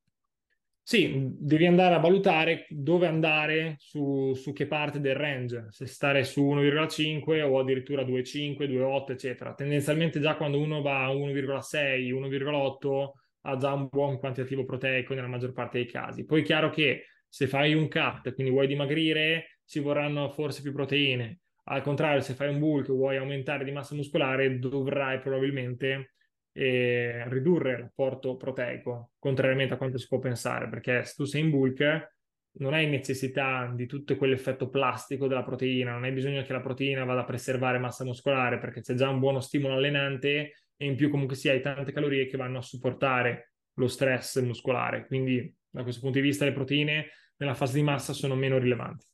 [0.89, 6.23] Sì, devi andare a valutare dove andare su, su che parte del range, se stare
[6.23, 9.53] su 1,5 o addirittura 2,5, 2,8, eccetera.
[9.55, 15.27] Tendenzialmente già quando uno va a 1,6, 1,8 ha già un buon quantitativo proteico nella
[15.27, 16.25] maggior parte dei casi.
[16.25, 20.73] Poi è chiaro che se fai un cut, quindi vuoi dimagrire, ci vorranno forse più
[20.73, 21.41] proteine.
[21.65, 26.13] Al contrario, se fai un bulk e vuoi aumentare di massa muscolare, dovrai probabilmente
[26.59, 31.51] e ridurre l'apporto proteico, contrariamente a quanto si può pensare, perché se tu sei in
[31.51, 32.15] bulk
[32.59, 37.05] non hai necessità di tutto quell'effetto plastico della proteina, non hai bisogno che la proteina
[37.05, 41.11] vada a preservare massa muscolare perché c'è già un buono stimolo allenante e in più
[41.11, 45.07] comunque sia hai tante calorie che vanno a supportare lo stress muscolare.
[45.07, 49.05] Quindi da questo punto di vista le proteine nella fase di massa sono meno rilevanti.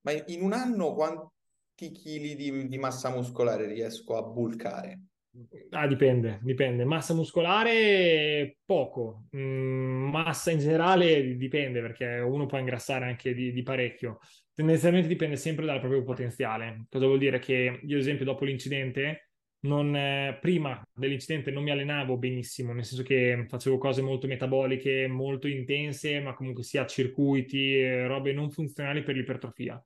[0.00, 4.98] Ma in un anno quanti chili di, di massa muscolare riesco a bulkare?
[5.70, 6.84] Ah, dipende, dipende.
[6.84, 13.62] Massa muscolare poco, mm, massa in generale dipende perché uno può ingrassare anche di, di,
[13.62, 14.18] parecchio.
[14.52, 16.84] Tendenzialmente dipende sempre dal proprio potenziale.
[16.90, 17.38] Cosa vuol dire?
[17.38, 22.84] Che io, ad esempio, dopo l'incidente, non, eh, prima dell'incidente non mi allenavo benissimo, nel
[22.84, 29.02] senso che facevo cose molto metaboliche, molto intense, ma comunque sia circuiti, robe non funzionali
[29.02, 29.82] per l'ipertrofia.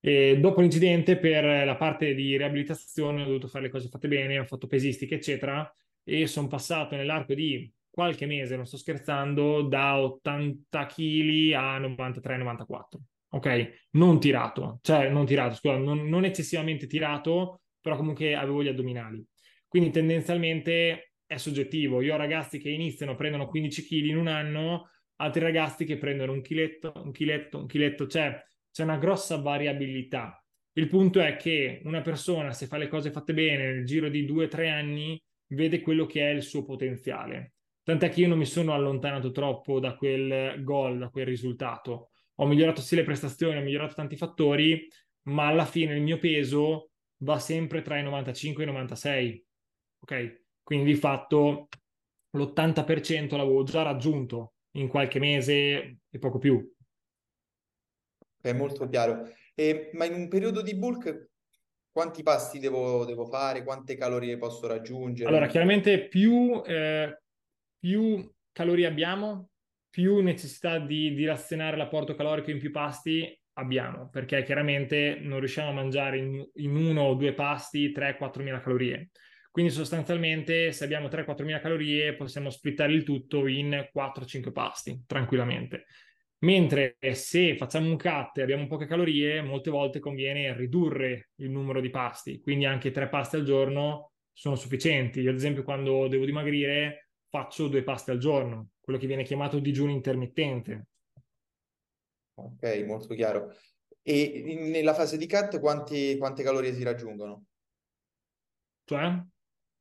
[0.00, 4.38] E dopo l'incidente, per la parte di riabilitazione, ho dovuto fare le cose fatte bene,
[4.38, 5.70] ho fatto pesistica, eccetera,
[6.04, 12.98] e sono passato nell'arco di qualche mese, non sto scherzando, da 80 kg a 93-94.
[13.30, 13.88] Ok?
[13.90, 19.24] Non tirato, cioè non tirato, scusa, non, non eccessivamente tirato, però comunque avevo gli addominali.
[19.66, 22.00] Quindi tendenzialmente è soggettivo.
[22.00, 26.32] Io ho ragazzi che iniziano, prendono 15 kg in un anno, altri ragazzi che prendono
[26.32, 28.40] un chiletto, un chiletto, un chiletto, cioè
[28.78, 30.40] c'è una grossa variabilità.
[30.74, 34.24] Il punto è che una persona, se fa le cose fatte bene nel giro di
[34.24, 37.54] due o tre anni, vede quello che è il suo potenziale.
[37.82, 42.10] Tant'è che io non mi sono allontanato troppo da quel gol, da quel risultato.
[42.36, 44.86] Ho migliorato sì le prestazioni, ho migliorato tanti fattori,
[45.22, 46.90] ma alla fine il mio peso
[47.24, 49.46] va sempre tra i 95 e i 96.
[50.02, 50.42] Ok?
[50.62, 51.66] Quindi di fatto
[52.30, 56.64] l'80% l'avevo già raggiunto in qualche mese e poco più
[58.50, 59.30] è molto chiaro.
[59.54, 61.28] E, ma in un periodo di bulk
[61.90, 63.64] quanti pasti devo, devo fare?
[63.64, 65.28] Quante calorie posso raggiungere?
[65.28, 67.22] Allora, chiaramente più, eh,
[67.78, 69.50] più calorie abbiamo,
[69.90, 75.70] più necessità di, di razionare l'apporto calorico in più pasti abbiamo, perché chiaramente non riusciamo
[75.70, 79.10] a mangiare in, in uno o due pasti 3-4 mila calorie.
[79.50, 85.86] Quindi sostanzialmente se abbiamo 3-4 mila calorie possiamo splittare il tutto in 4-5 pasti tranquillamente.
[86.40, 91.80] Mentre se facciamo un cut e abbiamo poche calorie, molte volte conviene ridurre il numero
[91.80, 95.20] di pasti, quindi anche tre pasti al giorno sono sufficienti.
[95.20, 99.58] Io, ad esempio, quando devo dimagrire, faccio due pasti al giorno, quello che viene chiamato
[99.58, 100.86] digiuno intermittente.
[102.34, 103.52] Ok, molto chiaro.
[104.00, 107.46] E nella fase di cut quanti, quante calorie si raggiungono?
[108.84, 109.20] Cioè?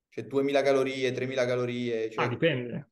[0.09, 2.09] Cioè 2000 calorie, 3000 calorie?
[2.09, 2.25] Cioè...
[2.25, 2.89] Ah, dipende.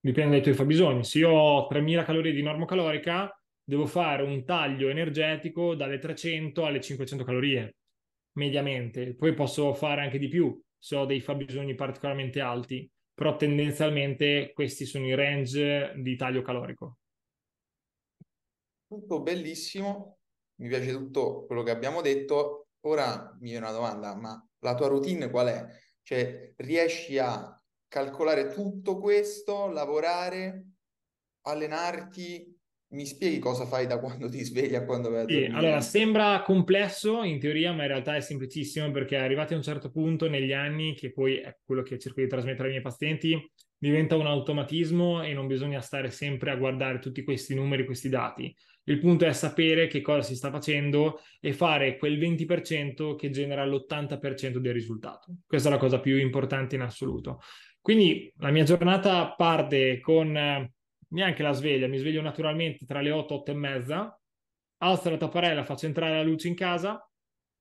[0.00, 1.04] Dipende dai tuoi fabbisogni.
[1.04, 3.30] Se io ho 3000 calorie di norma calorica,
[3.62, 7.76] devo fare un taglio energetico dalle 300 alle 500 calorie,
[8.32, 9.14] mediamente.
[9.16, 14.84] Poi posso fare anche di più se ho dei fabbisogni particolarmente alti, però tendenzialmente questi
[14.84, 16.98] sono i range di taglio calorico.
[18.86, 20.18] Tutto bellissimo,
[20.60, 22.68] mi piace tutto quello che abbiamo detto.
[22.82, 25.66] Ora mi viene una domanda, ma la tua routine qual è?
[26.02, 27.60] Cioè, riesci a
[27.96, 30.66] calcolare tutto questo, lavorare,
[31.46, 32.54] allenarti?
[32.88, 35.48] Mi spieghi cosa fai da quando ti svegli a quando vai a dormire?
[35.48, 39.62] Sì, allora sembra complesso in teoria, ma in realtà è semplicissimo perché arrivati a un
[39.62, 43.50] certo punto negli anni, che poi è quello che cerco di trasmettere ai miei pazienti,
[43.78, 48.54] diventa un automatismo e non bisogna stare sempre a guardare tutti questi numeri, questi dati.
[48.88, 53.64] Il punto è sapere che cosa si sta facendo e fare quel 20% che genera
[53.64, 55.38] l'80% del risultato.
[55.44, 57.40] Questa è la cosa più importante in assoluto.
[57.86, 60.72] Quindi la mia giornata parte con eh,
[61.10, 64.20] neanche la sveglia, mi sveglio naturalmente tra le 8 e 8 e mezza,
[64.78, 67.08] alzo la tapparella, faccio entrare la luce in casa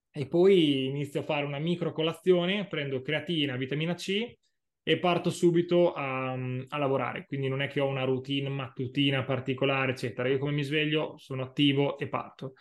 [0.10, 4.36] e poi inizio a fare una micro colazione, prendo creatina, vitamina C
[4.82, 7.28] e parto subito a, a, lavorare.
[7.28, 10.28] Quindi non è che ho una routine mattutina particolare, eccetera.
[10.28, 12.54] Io come mi sveglio sono attivo e parto.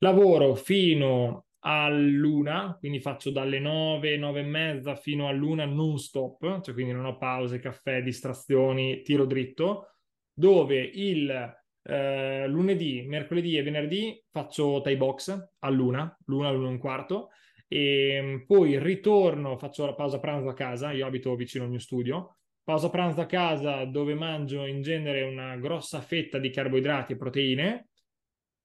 [0.00, 6.74] Lavoro fino all'una, quindi faccio dalle 9, 9 e mezza fino all'una non stop, cioè
[6.74, 9.94] quindi non ho pause, caffè, distrazioni, tiro dritto,
[10.32, 16.78] dove il eh, lunedì, mercoledì e venerdì faccio Thai box all'una, l'una, l'una e un
[16.78, 17.30] quarto,
[17.66, 21.78] e ehm, poi ritorno, faccio la pausa pranzo a casa, io abito vicino al mio
[21.78, 27.16] studio, pausa pranzo a casa dove mangio in genere una grossa fetta di carboidrati e
[27.16, 27.88] proteine,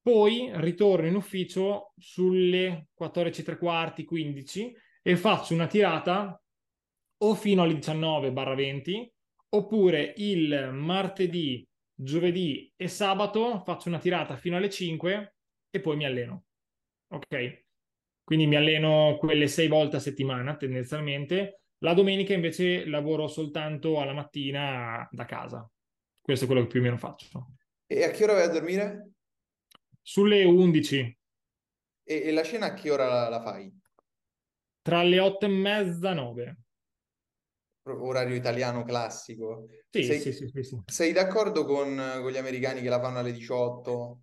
[0.02, 6.42] poi ritorno in ufficio sulle 14 quarti, 15 e faccio una tirata
[7.22, 9.08] o fino alle 19-20
[9.50, 15.36] oppure il martedì, giovedì e sabato faccio una tirata fino alle 5
[15.70, 16.46] e poi mi alleno.
[17.10, 17.66] Ok?
[18.24, 21.62] Quindi mi alleno quelle sei volte a settimana tendenzialmente.
[21.80, 25.70] La domenica invece lavoro soltanto alla mattina da casa.
[26.22, 27.54] Questo è quello che più o meno faccio.
[27.88, 29.14] E a che ora vai a dormire?
[30.10, 31.20] Sulle 11.
[32.04, 33.72] E, e la cena a che ora la, la fai?
[34.82, 36.58] Tra le 8 e mezza, 9
[37.84, 39.68] orario italiano classico.
[39.92, 44.22] Sì, sei, sì, sì, sei d'accordo con, con, gli americani che la fanno alle 18?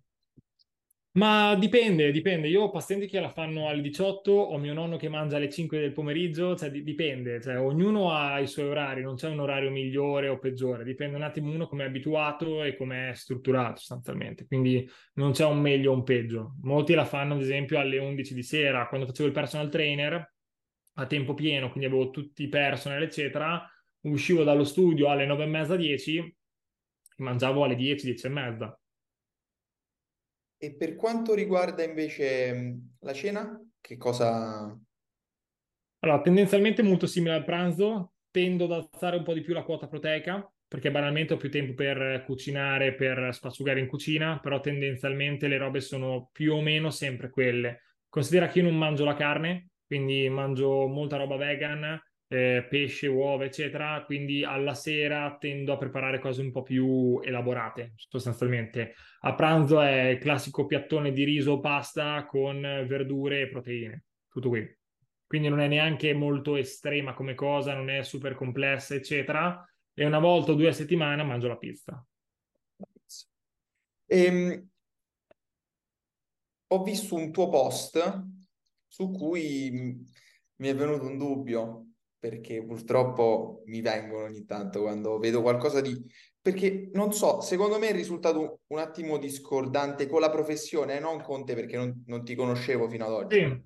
[1.17, 2.47] Ma dipende, dipende.
[2.47, 5.79] Io ho pazienti che la fanno alle 18, ho mio nonno che mangia alle 5
[5.79, 10.27] del pomeriggio, cioè dipende, cioè, ognuno ha i suoi orari, non c'è un orario migliore
[10.27, 14.87] o peggiore, dipende un attimo uno come è abituato e come è strutturato sostanzialmente, quindi
[15.13, 16.55] non c'è un meglio o un peggio.
[16.61, 20.33] Molti la fanno ad esempio alle 11 di sera, quando facevo il personal trainer
[20.93, 23.67] a tempo pieno, quindi avevo tutti i personal eccetera,
[24.01, 26.37] uscivo dallo studio alle 9 e mezza, 10,
[27.17, 28.79] mangiavo alle 10, 10 e mezza
[30.57, 34.77] e per quanto riguarda invece la cena, che cosa...
[35.99, 39.87] Allora, tendenzialmente molto simile al pranzo, tendo ad alzare un po' di più la quota
[39.87, 45.57] proteica, perché banalmente ho più tempo per cucinare, per spazzucare in cucina, però tendenzialmente le
[45.57, 47.81] robe sono più o meno sempre quelle.
[48.09, 53.45] Considera che io non mangio la carne, quindi mangio molta roba vegan, eh, pesce, uova,
[53.45, 54.03] eccetera.
[54.05, 58.95] Quindi alla sera tendo a preparare cose un po' più elaborate, sostanzialmente.
[59.21, 64.49] A pranzo è il classico piattone di riso o pasta con verdure e proteine, tutto
[64.49, 64.75] qui.
[65.25, 69.65] Quindi non è neanche molto estrema come cosa, non è super complessa, eccetera.
[69.93, 72.05] E una volta o due a settimana mangio la pizza.
[74.05, 74.69] Ehm,
[76.67, 78.25] ho visto un tuo post
[78.87, 80.05] su cui
[80.55, 81.86] mi è venuto un dubbio
[82.19, 85.95] perché purtroppo mi vengono ogni tanto quando vedo qualcosa di...
[86.41, 91.21] Perché non so, secondo me è risultato un attimo discordante con la professione, eh, non
[91.21, 93.39] con te perché non, non ti conoscevo fino ad oggi.
[93.39, 93.61] Sì.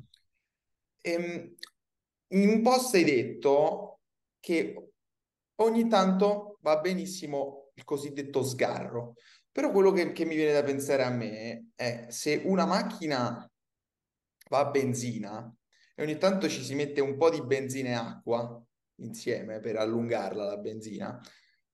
[1.02, 1.56] Ehm,
[2.34, 4.00] in un post hai detto
[4.40, 4.92] che
[5.56, 9.14] ogni tanto va benissimo il cosiddetto sgarro,
[9.52, 13.48] però quello che, che mi viene da pensare a me è se una macchina
[14.50, 15.56] va a benzina,
[16.02, 18.60] e ogni tanto ci si mette un po' di benzina e acqua
[19.02, 21.22] insieme per allungarla la benzina,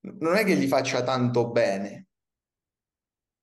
[0.01, 2.07] non è che gli faccia tanto bene.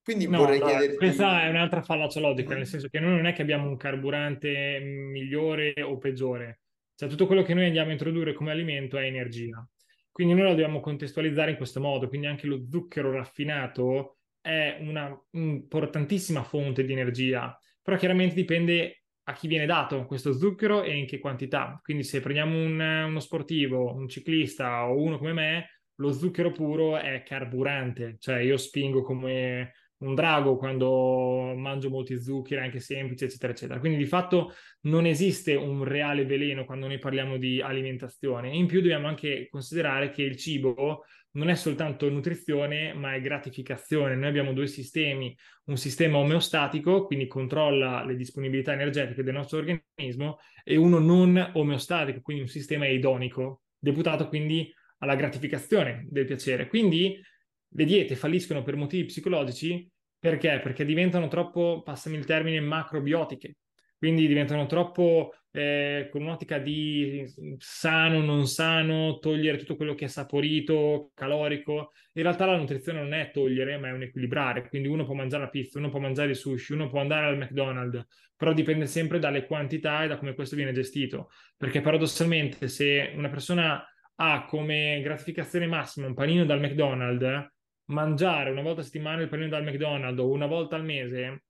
[0.03, 0.97] Quindi no, vorrei no, chiederti...
[0.97, 4.79] Questa è un'altra fallacia logica, nel senso che noi non è che abbiamo un carburante
[4.79, 6.61] migliore o peggiore,
[6.93, 9.67] cioè tutto quello che noi andiamo a introdurre come alimento è energia.
[10.11, 15.19] Quindi noi lo dobbiamo contestualizzare in questo modo, quindi anche lo zucchero raffinato è una
[15.31, 21.05] importantissima fonte di energia, però chiaramente dipende a chi viene dato questo zucchero e in
[21.05, 21.79] che quantità.
[21.83, 26.97] Quindi se prendiamo un, uno sportivo, un ciclista o uno come me, lo zucchero puro
[26.97, 33.53] è carburante, cioè io spingo come un drago quando mangio molti zuccheri, anche semplici, eccetera,
[33.53, 33.79] eccetera.
[33.79, 38.53] Quindi di fatto non esiste un reale veleno quando noi parliamo di alimentazione.
[38.55, 41.05] In più dobbiamo anche considerare che il cibo
[41.35, 44.15] non è soltanto nutrizione, ma è gratificazione.
[44.15, 50.39] Noi abbiamo due sistemi, un sistema omeostatico, quindi controlla le disponibilità energetiche del nostro organismo,
[50.63, 56.67] e uno non omeostatico, quindi un sistema edonico, deputato quindi alla gratificazione del piacere.
[56.67, 57.19] Quindi
[57.67, 60.59] le diete falliscono per motivi psicologici perché?
[60.63, 63.57] Perché diventano troppo, passami il termine, macrobiotiche.
[64.05, 67.25] Quindi diventano troppo eh, con un'ottica di
[67.57, 71.91] sano, non sano, togliere tutto quello che è saporito, calorico.
[72.13, 74.69] In realtà la nutrizione non è togliere, ma è un equilibrare.
[74.69, 77.37] Quindi uno può mangiare la pizza, uno può mangiare il sushi, uno può andare al
[77.39, 81.31] McDonald's, però dipende sempre dalle quantità e da come questo viene gestito.
[81.57, 83.83] Perché paradossalmente se una persona
[84.17, 87.53] ha come gratificazione massima un panino dal McDonald's,
[87.85, 91.44] mangiare una volta a settimana il panino dal McDonald's o una volta al mese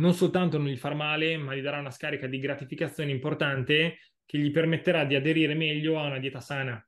[0.00, 4.38] non soltanto non gli farà male, ma gli darà una scarica di gratificazione importante che
[4.38, 6.82] gli permetterà di aderire meglio a una dieta sana.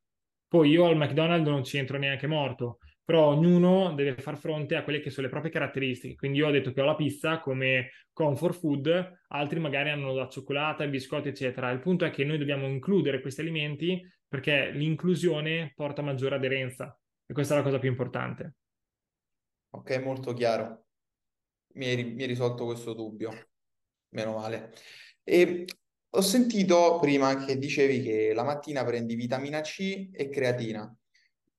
[0.48, 4.82] Poi io al McDonald's non ci entro neanche morto, però ognuno deve far fronte a
[4.82, 6.14] quelle che sono le proprie caratteristiche.
[6.14, 10.28] Quindi io ho detto che ho la pizza come comfort food, altri magari hanno la
[10.28, 11.70] cioccolata, i biscotti, eccetera.
[11.70, 17.34] Il punto è che noi dobbiamo includere questi alimenti perché l'inclusione porta maggiore aderenza e
[17.34, 18.54] questa è la cosa più importante.
[19.70, 20.84] Ok, molto chiaro.
[21.74, 23.30] Mi hai, mi hai risolto questo dubbio,
[24.10, 24.72] meno male.
[25.24, 25.64] E
[26.14, 30.94] ho sentito prima che dicevi che la mattina prendi vitamina C e creatina.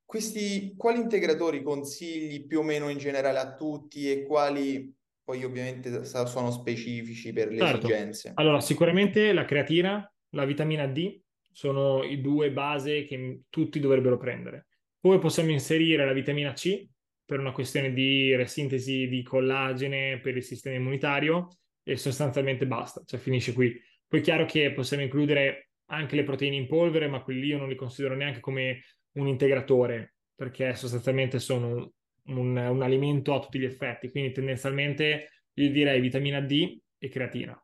[0.05, 4.93] Questi, quali integratori consigli più o meno in generale a tutti e quali
[5.23, 7.87] poi ovviamente sono specifici per le certo.
[7.87, 8.31] esigenze?
[8.35, 11.19] Allora, sicuramente la creatina, la vitamina D
[11.51, 14.67] sono i due base che tutti dovrebbero prendere.
[14.99, 16.87] Poi possiamo inserire la vitamina C,
[17.33, 21.47] per una questione di resintesi di collagene per il sistema immunitario
[21.81, 23.75] e sostanzialmente basta, cioè finisce qui.
[24.07, 27.69] Poi è chiaro che possiamo includere anche le proteine in polvere, ma quelli io non
[27.69, 31.93] li considero neanche come un integratore, perché sostanzialmente sono
[32.25, 37.59] un, un alimento a tutti gli effetti, quindi tendenzialmente io direi vitamina D e creatina.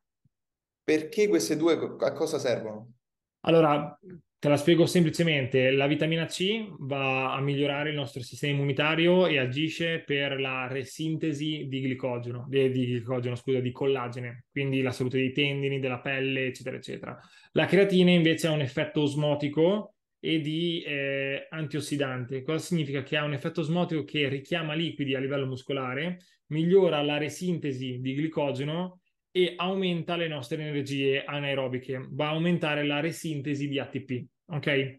[0.83, 2.93] Perché queste due a cosa servono?
[3.41, 3.95] Allora,
[4.39, 9.37] Te la spiego semplicemente, la vitamina C va a migliorare il nostro sistema immunitario e
[9.37, 15.17] agisce per la resintesi di glicogeno, di, di glicogeno, scusa, di collagene, quindi la salute
[15.17, 17.19] dei tendini, della pelle, eccetera, eccetera.
[17.51, 22.41] La creatina invece ha un effetto osmotico e di eh, antiossidante.
[22.41, 23.03] Cosa significa?
[23.03, 28.13] Che ha un effetto osmotico che richiama liquidi a livello muscolare, migliora la resintesi di
[28.13, 29.01] glicogeno
[29.39, 34.95] e aumenta le nostre energie anaerobiche, va a aumentare la resintesi di ATP, ok?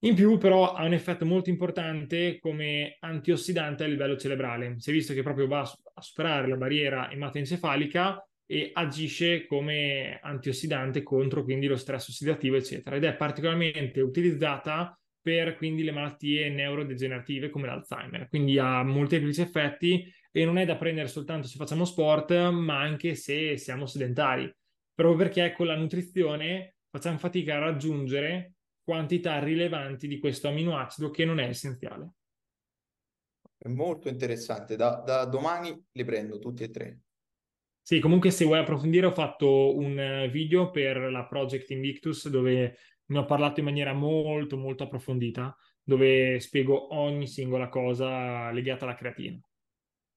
[0.00, 4.92] In più però ha un effetto molto importante come antiossidante a livello cerebrale, si è
[4.92, 11.66] visto che proprio va a superare la barriera ematoencefalica e agisce come antiossidante contro quindi
[11.66, 18.28] lo stress ossidativo, eccetera, ed è particolarmente utilizzata per quindi le malattie neurodegenerative come l'Alzheimer,
[18.28, 23.14] quindi ha molteplici effetti e non è da prendere soltanto se facciamo sport, ma anche
[23.14, 24.52] se siamo sedentari,
[24.94, 31.24] proprio perché con la nutrizione facciamo fatica a raggiungere quantità rilevanti di questo aminoacido che
[31.24, 32.12] non è essenziale.
[33.56, 37.00] È molto interessante, da, da domani li prendo tutti e tre.
[37.82, 42.76] Sì, comunque se vuoi approfondire ho fatto un video per la Project Invictus dove
[43.06, 48.94] ne ho parlato in maniera molto molto approfondita, dove spiego ogni singola cosa legata alla
[48.94, 49.40] creatina.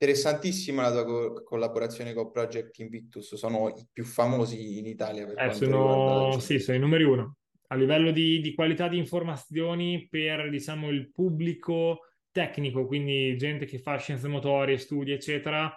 [0.02, 5.39] Interessantissima la tua co- collaborazione con Project Invictus, sono i più famosi in Italia per
[5.39, 7.36] eh, sono, sì, sono i numeri uno.
[7.68, 11.99] A livello di, di, qualità di informazioni per, diciamo, il pubblico
[12.32, 15.72] tecnico, quindi gente che fa scienze motorie, studi, eccetera,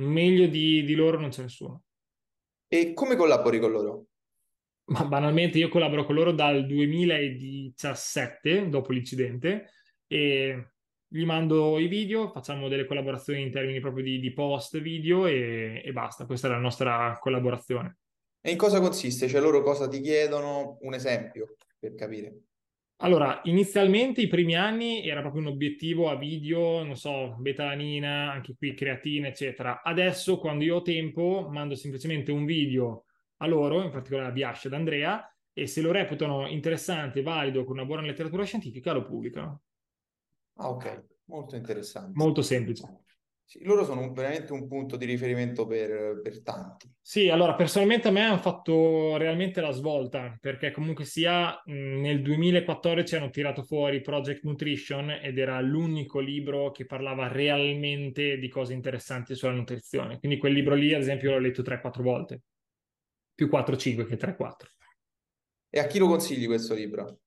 [0.00, 1.84] meglio di, di loro non c'è nessuno.
[2.68, 4.04] E come collabori con loro?
[4.90, 9.70] Ma banalmente io collaboro con loro dal 2017, dopo l'incidente,
[10.06, 10.71] e
[11.12, 15.82] gli mando i video, facciamo delle collaborazioni in termini proprio di, di post video e,
[15.84, 17.98] e, basta, questa è la nostra collaborazione.
[18.40, 19.28] E in cosa consiste?
[19.28, 20.78] Cioè loro cosa ti chiedono?
[20.80, 22.40] Un esempio per capire.
[23.02, 28.54] Allora, inizialmente i primi anni era proprio un obiettivo a video, non so, betalanina, anche
[28.56, 29.82] qui creatina, eccetera.
[29.82, 33.04] Adesso, quando io ho tempo, mando semplicemente un video
[33.38, 37.76] a loro, in particolare a Biascia ed Andrea, e se lo reputano interessante, valido, con
[37.76, 39.62] una buona letteratura scientifica, lo pubblicano.
[40.54, 42.12] Ah, ok, molto interessante.
[42.14, 43.00] Molto semplice.
[43.52, 46.90] Sì, loro sono veramente un punto di riferimento per, per tanti.
[46.98, 52.22] Sì, allora personalmente a me hanno fatto realmente la svolta, perché comunque sia mh, nel
[52.22, 58.72] 2014 hanno tirato fuori Project Nutrition ed era l'unico libro che parlava realmente di cose
[58.72, 60.18] interessanti sulla nutrizione.
[60.18, 62.40] Quindi quel libro lì, ad esempio, l'ho letto 3-4 volte,
[63.34, 64.70] più 4-5 che 3-4.
[65.68, 67.18] E a chi lo consigli questo libro?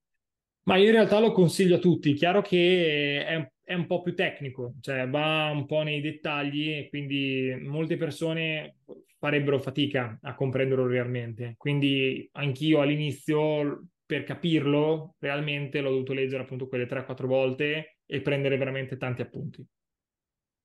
[0.66, 4.16] Ma io in realtà lo consiglio a tutti, chiaro che è, è un po' più
[4.16, 8.78] tecnico, cioè va un po' nei dettagli e quindi molte persone
[9.16, 11.54] farebbero fatica a comprenderlo realmente.
[11.56, 18.56] Quindi anch'io all'inizio, per capirlo realmente, l'ho dovuto leggere appunto quelle 3-4 volte e prendere
[18.56, 19.64] veramente tanti appunti.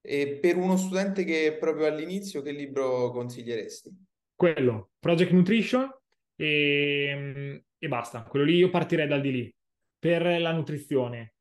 [0.04, 3.91] E per uno studente che è proprio all'inizio, che libro consiglieresti?
[4.34, 5.88] Quello, Project Nutrition
[6.36, 8.24] e, e basta.
[8.24, 9.56] Quello lì io partirei dal di lì
[10.02, 11.36] per la nutrizione.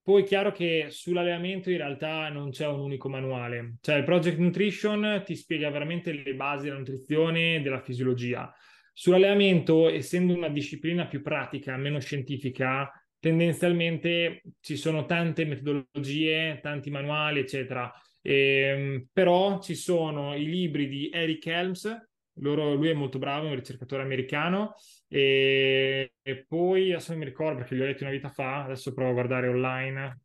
[0.00, 4.38] Poi è chiaro che sull'allenamento in realtà non c'è un unico manuale, cioè il Project
[4.38, 8.54] Nutrition ti spiega veramente le basi della nutrizione e della fisiologia.
[8.92, 12.88] Sull'allenamento, essendo una disciplina più pratica, meno scientifica,
[13.18, 17.92] tendenzialmente ci sono tante metodologie, tanti manuali, eccetera.
[18.22, 22.08] Ehm, però ci sono i libri di Eric Helms,
[22.38, 24.74] loro, lui è molto bravo, è un ricercatore americano
[25.14, 28.92] e, e poi adesso non mi ricordo perché li ho letti una vita fa, adesso
[28.92, 30.20] provo a guardare online.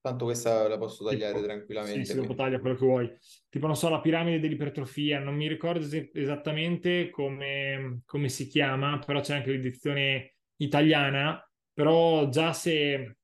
[0.00, 2.04] Tanto questa la posso tagliare tipo, tranquillamente.
[2.04, 3.16] Sì, sì, dopo taglia quello che vuoi.
[3.48, 9.20] Tipo, non so, la piramide dell'ipertrofia, non mi ricordo esattamente come, come si chiama, però
[9.20, 11.40] c'è anche l'edizione italiana,
[11.72, 13.16] però già se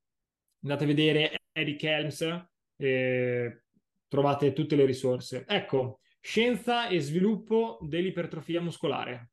[0.63, 2.47] andate a vedere Eric Helms,
[2.77, 3.63] eh,
[4.07, 5.45] trovate tutte le risorse.
[5.49, 9.31] Ecco, scienza e sviluppo dell'ipertrofia muscolare.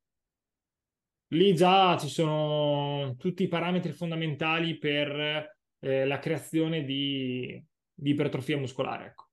[1.31, 7.61] Lì già ci sono tutti i parametri fondamentali per eh, la creazione di,
[7.93, 9.07] di, ipertrofia muscolare.
[9.07, 9.25] Ecco.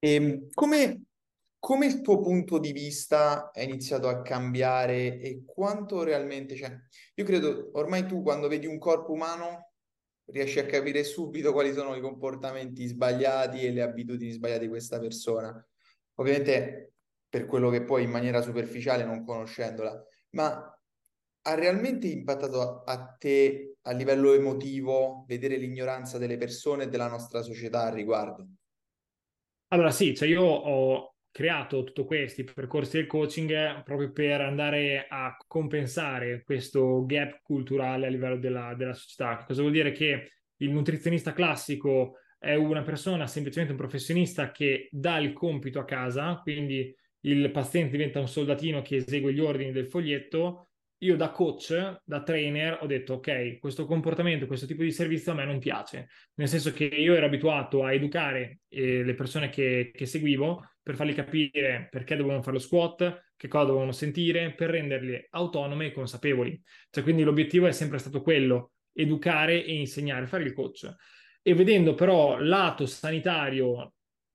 [0.00, 1.02] E ehm, come,
[1.60, 6.56] come il tuo punto di vista è iniziato a cambiare e quanto realmente?
[6.56, 6.76] Cioè,
[7.14, 9.67] io credo ormai tu quando vedi un corpo umano
[10.30, 14.98] riesci a capire subito quali sono i comportamenti sbagliati e le abitudini sbagliate di questa
[14.98, 15.66] persona.
[16.14, 16.92] Ovviamente
[17.28, 20.78] per quello che poi in maniera superficiale non conoscendola, ma
[21.42, 27.08] ha realmente impattato a, a te a livello emotivo vedere l'ignoranza delle persone e della
[27.08, 28.46] nostra società al riguardo?
[29.68, 35.36] Allora sì, cioè io ho creato tutti questi percorsi del coaching proprio per andare a
[35.46, 39.44] compensare questo gap culturale a livello della, della società.
[39.46, 39.92] Cosa vuol dire?
[39.92, 45.84] Che il nutrizionista classico è una persona, semplicemente un professionista che dà il compito a
[45.84, 50.68] casa, quindi il paziente diventa un soldatino che esegue gli ordini del foglietto
[50.98, 55.34] io da coach, da trainer, ho detto ok, questo comportamento, questo tipo di servizio a
[55.36, 59.92] me non piace, nel senso che io ero abituato a educare eh, le persone che,
[59.94, 64.70] che, seguivo per fargli capire perché dovevano fare lo squat, che cosa dovevano sentire, per
[64.70, 66.58] renderli autonome e consapevoli.
[66.88, 70.90] Cioè, quindi l'obiettivo è sempre stato quello, educare e insegnare, fare il coach.
[71.42, 73.92] E vedendo però lato sanitario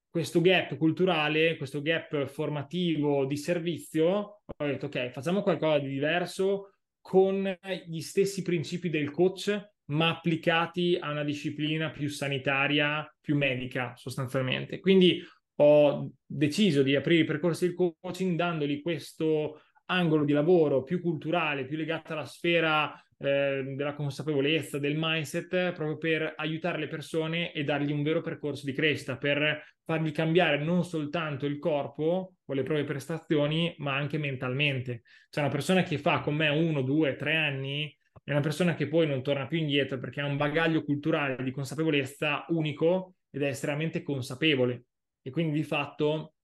[0.08, 6.76] questo gap culturale, questo gap formativo di servizio, ho detto ok, facciamo qualcosa di diverso
[7.02, 7.52] con
[7.88, 14.80] gli stessi principi del coach, ma applicati a una disciplina più sanitaria, più medica sostanzialmente.
[14.80, 15.20] Quindi
[15.56, 21.66] ho deciso di aprire i percorsi del coaching dandogli questo angolo di lavoro più culturale,
[21.66, 27.64] più legato alla sfera eh, della consapevolezza, del mindset, proprio per aiutare le persone e
[27.64, 32.64] dargli un vero percorso di crescita, per fargli cambiare non soltanto il corpo o le
[32.64, 35.04] proprie prestazioni, ma anche mentalmente.
[35.30, 38.88] Cioè una persona che fa con me uno, due, tre anni è una persona che
[38.88, 43.48] poi non torna più indietro perché ha un bagaglio culturale di consapevolezza unico ed è
[43.48, 44.86] estremamente consapevole
[45.24, 46.36] e quindi di fatto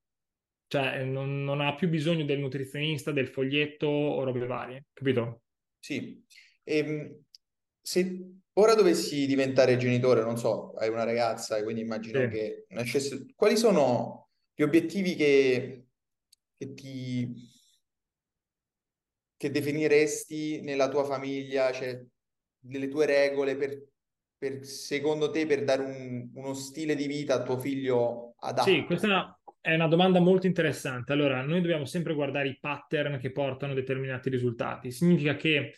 [0.67, 5.41] cioè, non, non ha più bisogno del nutrizionista, del foglietto o robe varie, capito?
[5.79, 6.23] Sì,
[6.63, 7.23] e, ehm,
[7.81, 12.27] se ora dovessi diventare genitore, non so, hai una ragazza, quindi immagino sì.
[12.29, 13.25] che nascesse...
[13.35, 15.85] Quali sono gli obiettivi che,
[16.55, 17.47] che ti
[19.39, 22.05] che definiresti nella tua famiglia, cioè
[22.59, 23.87] delle tue regole per,
[24.37, 28.69] per secondo te per dare un, uno stile di vita a tuo figlio adatto?
[28.69, 31.11] Sì, questa è una domanda molto interessante.
[31.13, 34.91] Allora, noi dobbiamo sempre guardare i pattern che portano a determinati risultati.
[34.91, 35.73] Significa che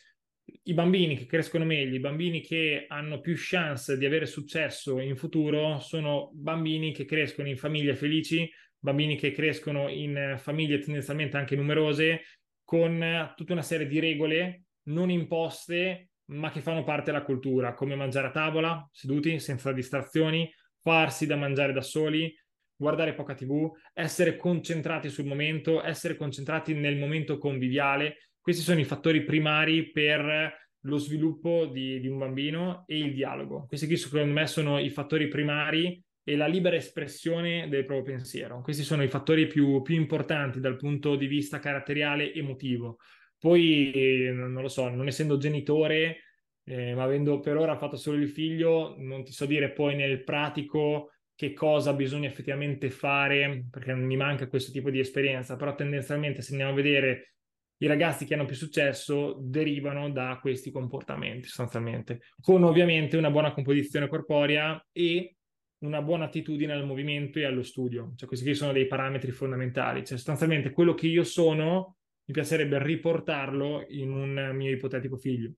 [0.64, 5.16] i bambini che crescono meglio, i bambini che hanno più chance di avere successo in
[5.16, 11.56] futuro sono bambini che crescono in famiglie felici, bambini che crescono in famiglie tendenzialmente anche
[11.56, 12.22] numerose,
[12.64, 17.96] con tutta una serie di regole non imposte, ma che fanno parte della cultura, come
[17.96, 20.52] mangiare a tavola, seduti, senza distrazioni,
[20.82, 22.34] farsi da mangiare da soli,
[22.82, 28.32] guardare poca TV, essere concentrati sul momento, essere concentrati nel momento conviviale.
[28.42, 30.52] Questi sono i fattori primari per
[30.86, 33.66] lo sviluppo di, di un bambino e il dialogo.
[33.68, 38.62] Questi qui secondo me sono i fattori primari e la libera espressione del proprio pensiero.
[38.62, 42.98] Questi sono i fattori più, più importanti dal punto di vista caratteriale emotivo.
[43.38, 46.18] Poi, non lo so, non essendo genitore,
[46.64, 50.24] eh, ma avendo per ora fatto solo il figlio, non ti so dire poi nel
[50.24, 56.42] pratico che cosa bisogna effettivamente fare, perché mi manca questo tipo di esperienza, però tendenzialmente
[56.42, 57.34] se andiamo a vedere
[57.78, 63.54] i ragazzi che hanno più successo derivano da questi comportamenti sostanzialmente, con ovviamente una buona
[63.54, 65.36] composizione corporea e
[65.80, 68.14] una buona attitudine al movimento e allo studio.
[68.16, 70.06] Cioè, questi qui sono dei parametri fondamentali.
[70.06, 75.54] Cioè, sostanzialmente quello che io sono, mi piacerebbe riportarlo in un mio ipotetico figlio.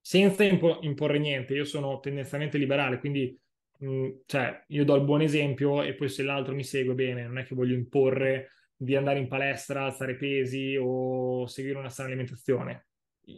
[0.00, 3.38] Senza impo- imporre niente, io sono tendenzialmente liberale, quindi
[3.78, 7.24] mh, mm, cioè, io do il buon esempio e poi se l'altro mi segue bene,
[7.26, 12.08] non è che voglio imporre di andare in palestra, alzare pesi o seguire una sana
[12.08, 12.88] alimentazione.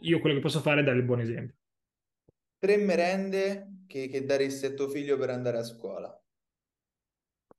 [0.01, 1.55] Io quello che posso fare è dare il buon esempio
[2.59, 6.21] tre merende che, che daresti a tuo figlio per andare a scuola?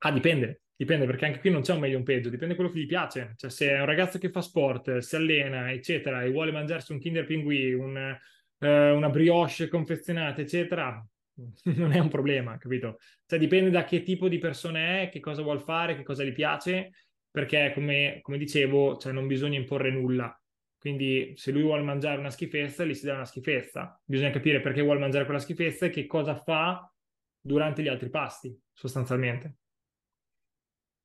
[0.01, 2.71] Ah, dipende, dipende perché anche qui non c'è un meglio o un peggio, dipende quello
[2.71, 3.35] che gli piace.
[3.37, 6.99] Cioè, se è un ragazzo che fa sport, si allena, eccetera, e vuole mangiarsi un
[6.99, 7.97] Kinder Pinguì, un,
[8.59, 11.05] eh, una brioche confezionata, eccetera,
[11.77, 12.99] non è un problema, capito?
[13.27, 16.33] Cioè, dipende da che tipo di persona è, che cosa vuole fare, che cosa gli
[16.33, 16.91] piace,
[17.31, 20.39] perché come, come dicevo, cioè, non bisogna imporre nulla.
[20.79, 24.01] Quindi se lui vuole mangiare una schifezza, gli si dà una schifezza.
[24.05, 26.91] Bisogna capire perché vuole mangiare quella schifezza e che cosa fa
[27.41, 29.57] durante gli altri pasti, sostanzialmente.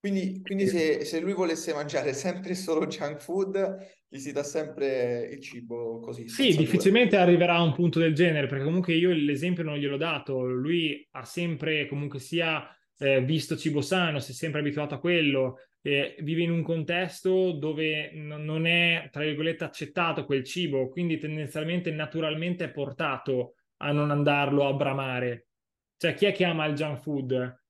[0.04, 5.30] Quindi, quindi se, se, lui volesse mangiare sempre solo junk food, gli si dà sempre
[5.32, 6.28] il cibo così.
[6.28, 10.44] Sì, difficilmente arriverà a un punto del genere, perché comunque io l'esempio non gliel'ho dato.
[10.44, 15.60] Lui ha sempre comunque sia eh, visto cibo sano, si è sempre abituato a quello,
[15.82, 21.18] eh, vive in un contesto dove n- non è, tra virgolette, accettato quel cibo, quindi
[21.18, 25.48] tendenzialmente naturalmente è portato a non andarlo a bramare.
[25.96, 27.63] Cioè, chi è che ama il junk food?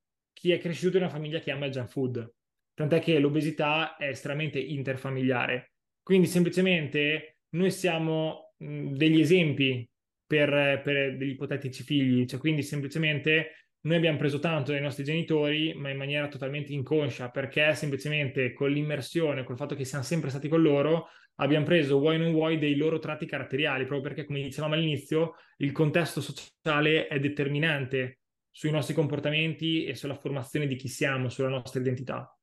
[0.44, 2.34] Chi è cresciuto in una famiglia che ama il junk food?
[2.74, 5.72] Tant'è che l'obesità è estremamente interfamiliare.
[6.04, 9.89] Quindi semplicemente noi siamo mh, degli esempi
[10.28, 15.74] per, per degli ipotetici figli, cioè quindi semplicemente noi abbiamo preso tanto dai nostri genitori,
[15.76, 20.50] ma in maniera totalmente inconscia, perché semplicemente con l'immersione, col fatto che siamo sempre stati
[20.50, 24.74] con loro, abbiamo preso, vuoi non vuoi, dei loro tratti caratteriali, proprio perché, come dicevamo
[24.74, 28.18] all'inizio, il contesto sociale è determinante
[28.56, 32.38] sui nostri comportamenti e sulla formazione di chi siamo, sulla nostra identità.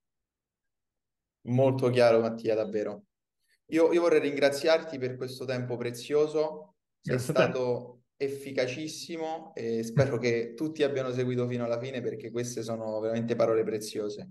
[1.42, 3.04] Molto chiaro, Mattia, davvero.
[3.66, 6.74] Io, io vorrei ringraziarti per questo tempo prezioso.
[7.00, 12.62] Sei Grazie stato efficacissimo e spero che tutti abbiano seguito fino alla fine perché queste
[12.64, 14.28] sono veramente parole preziose.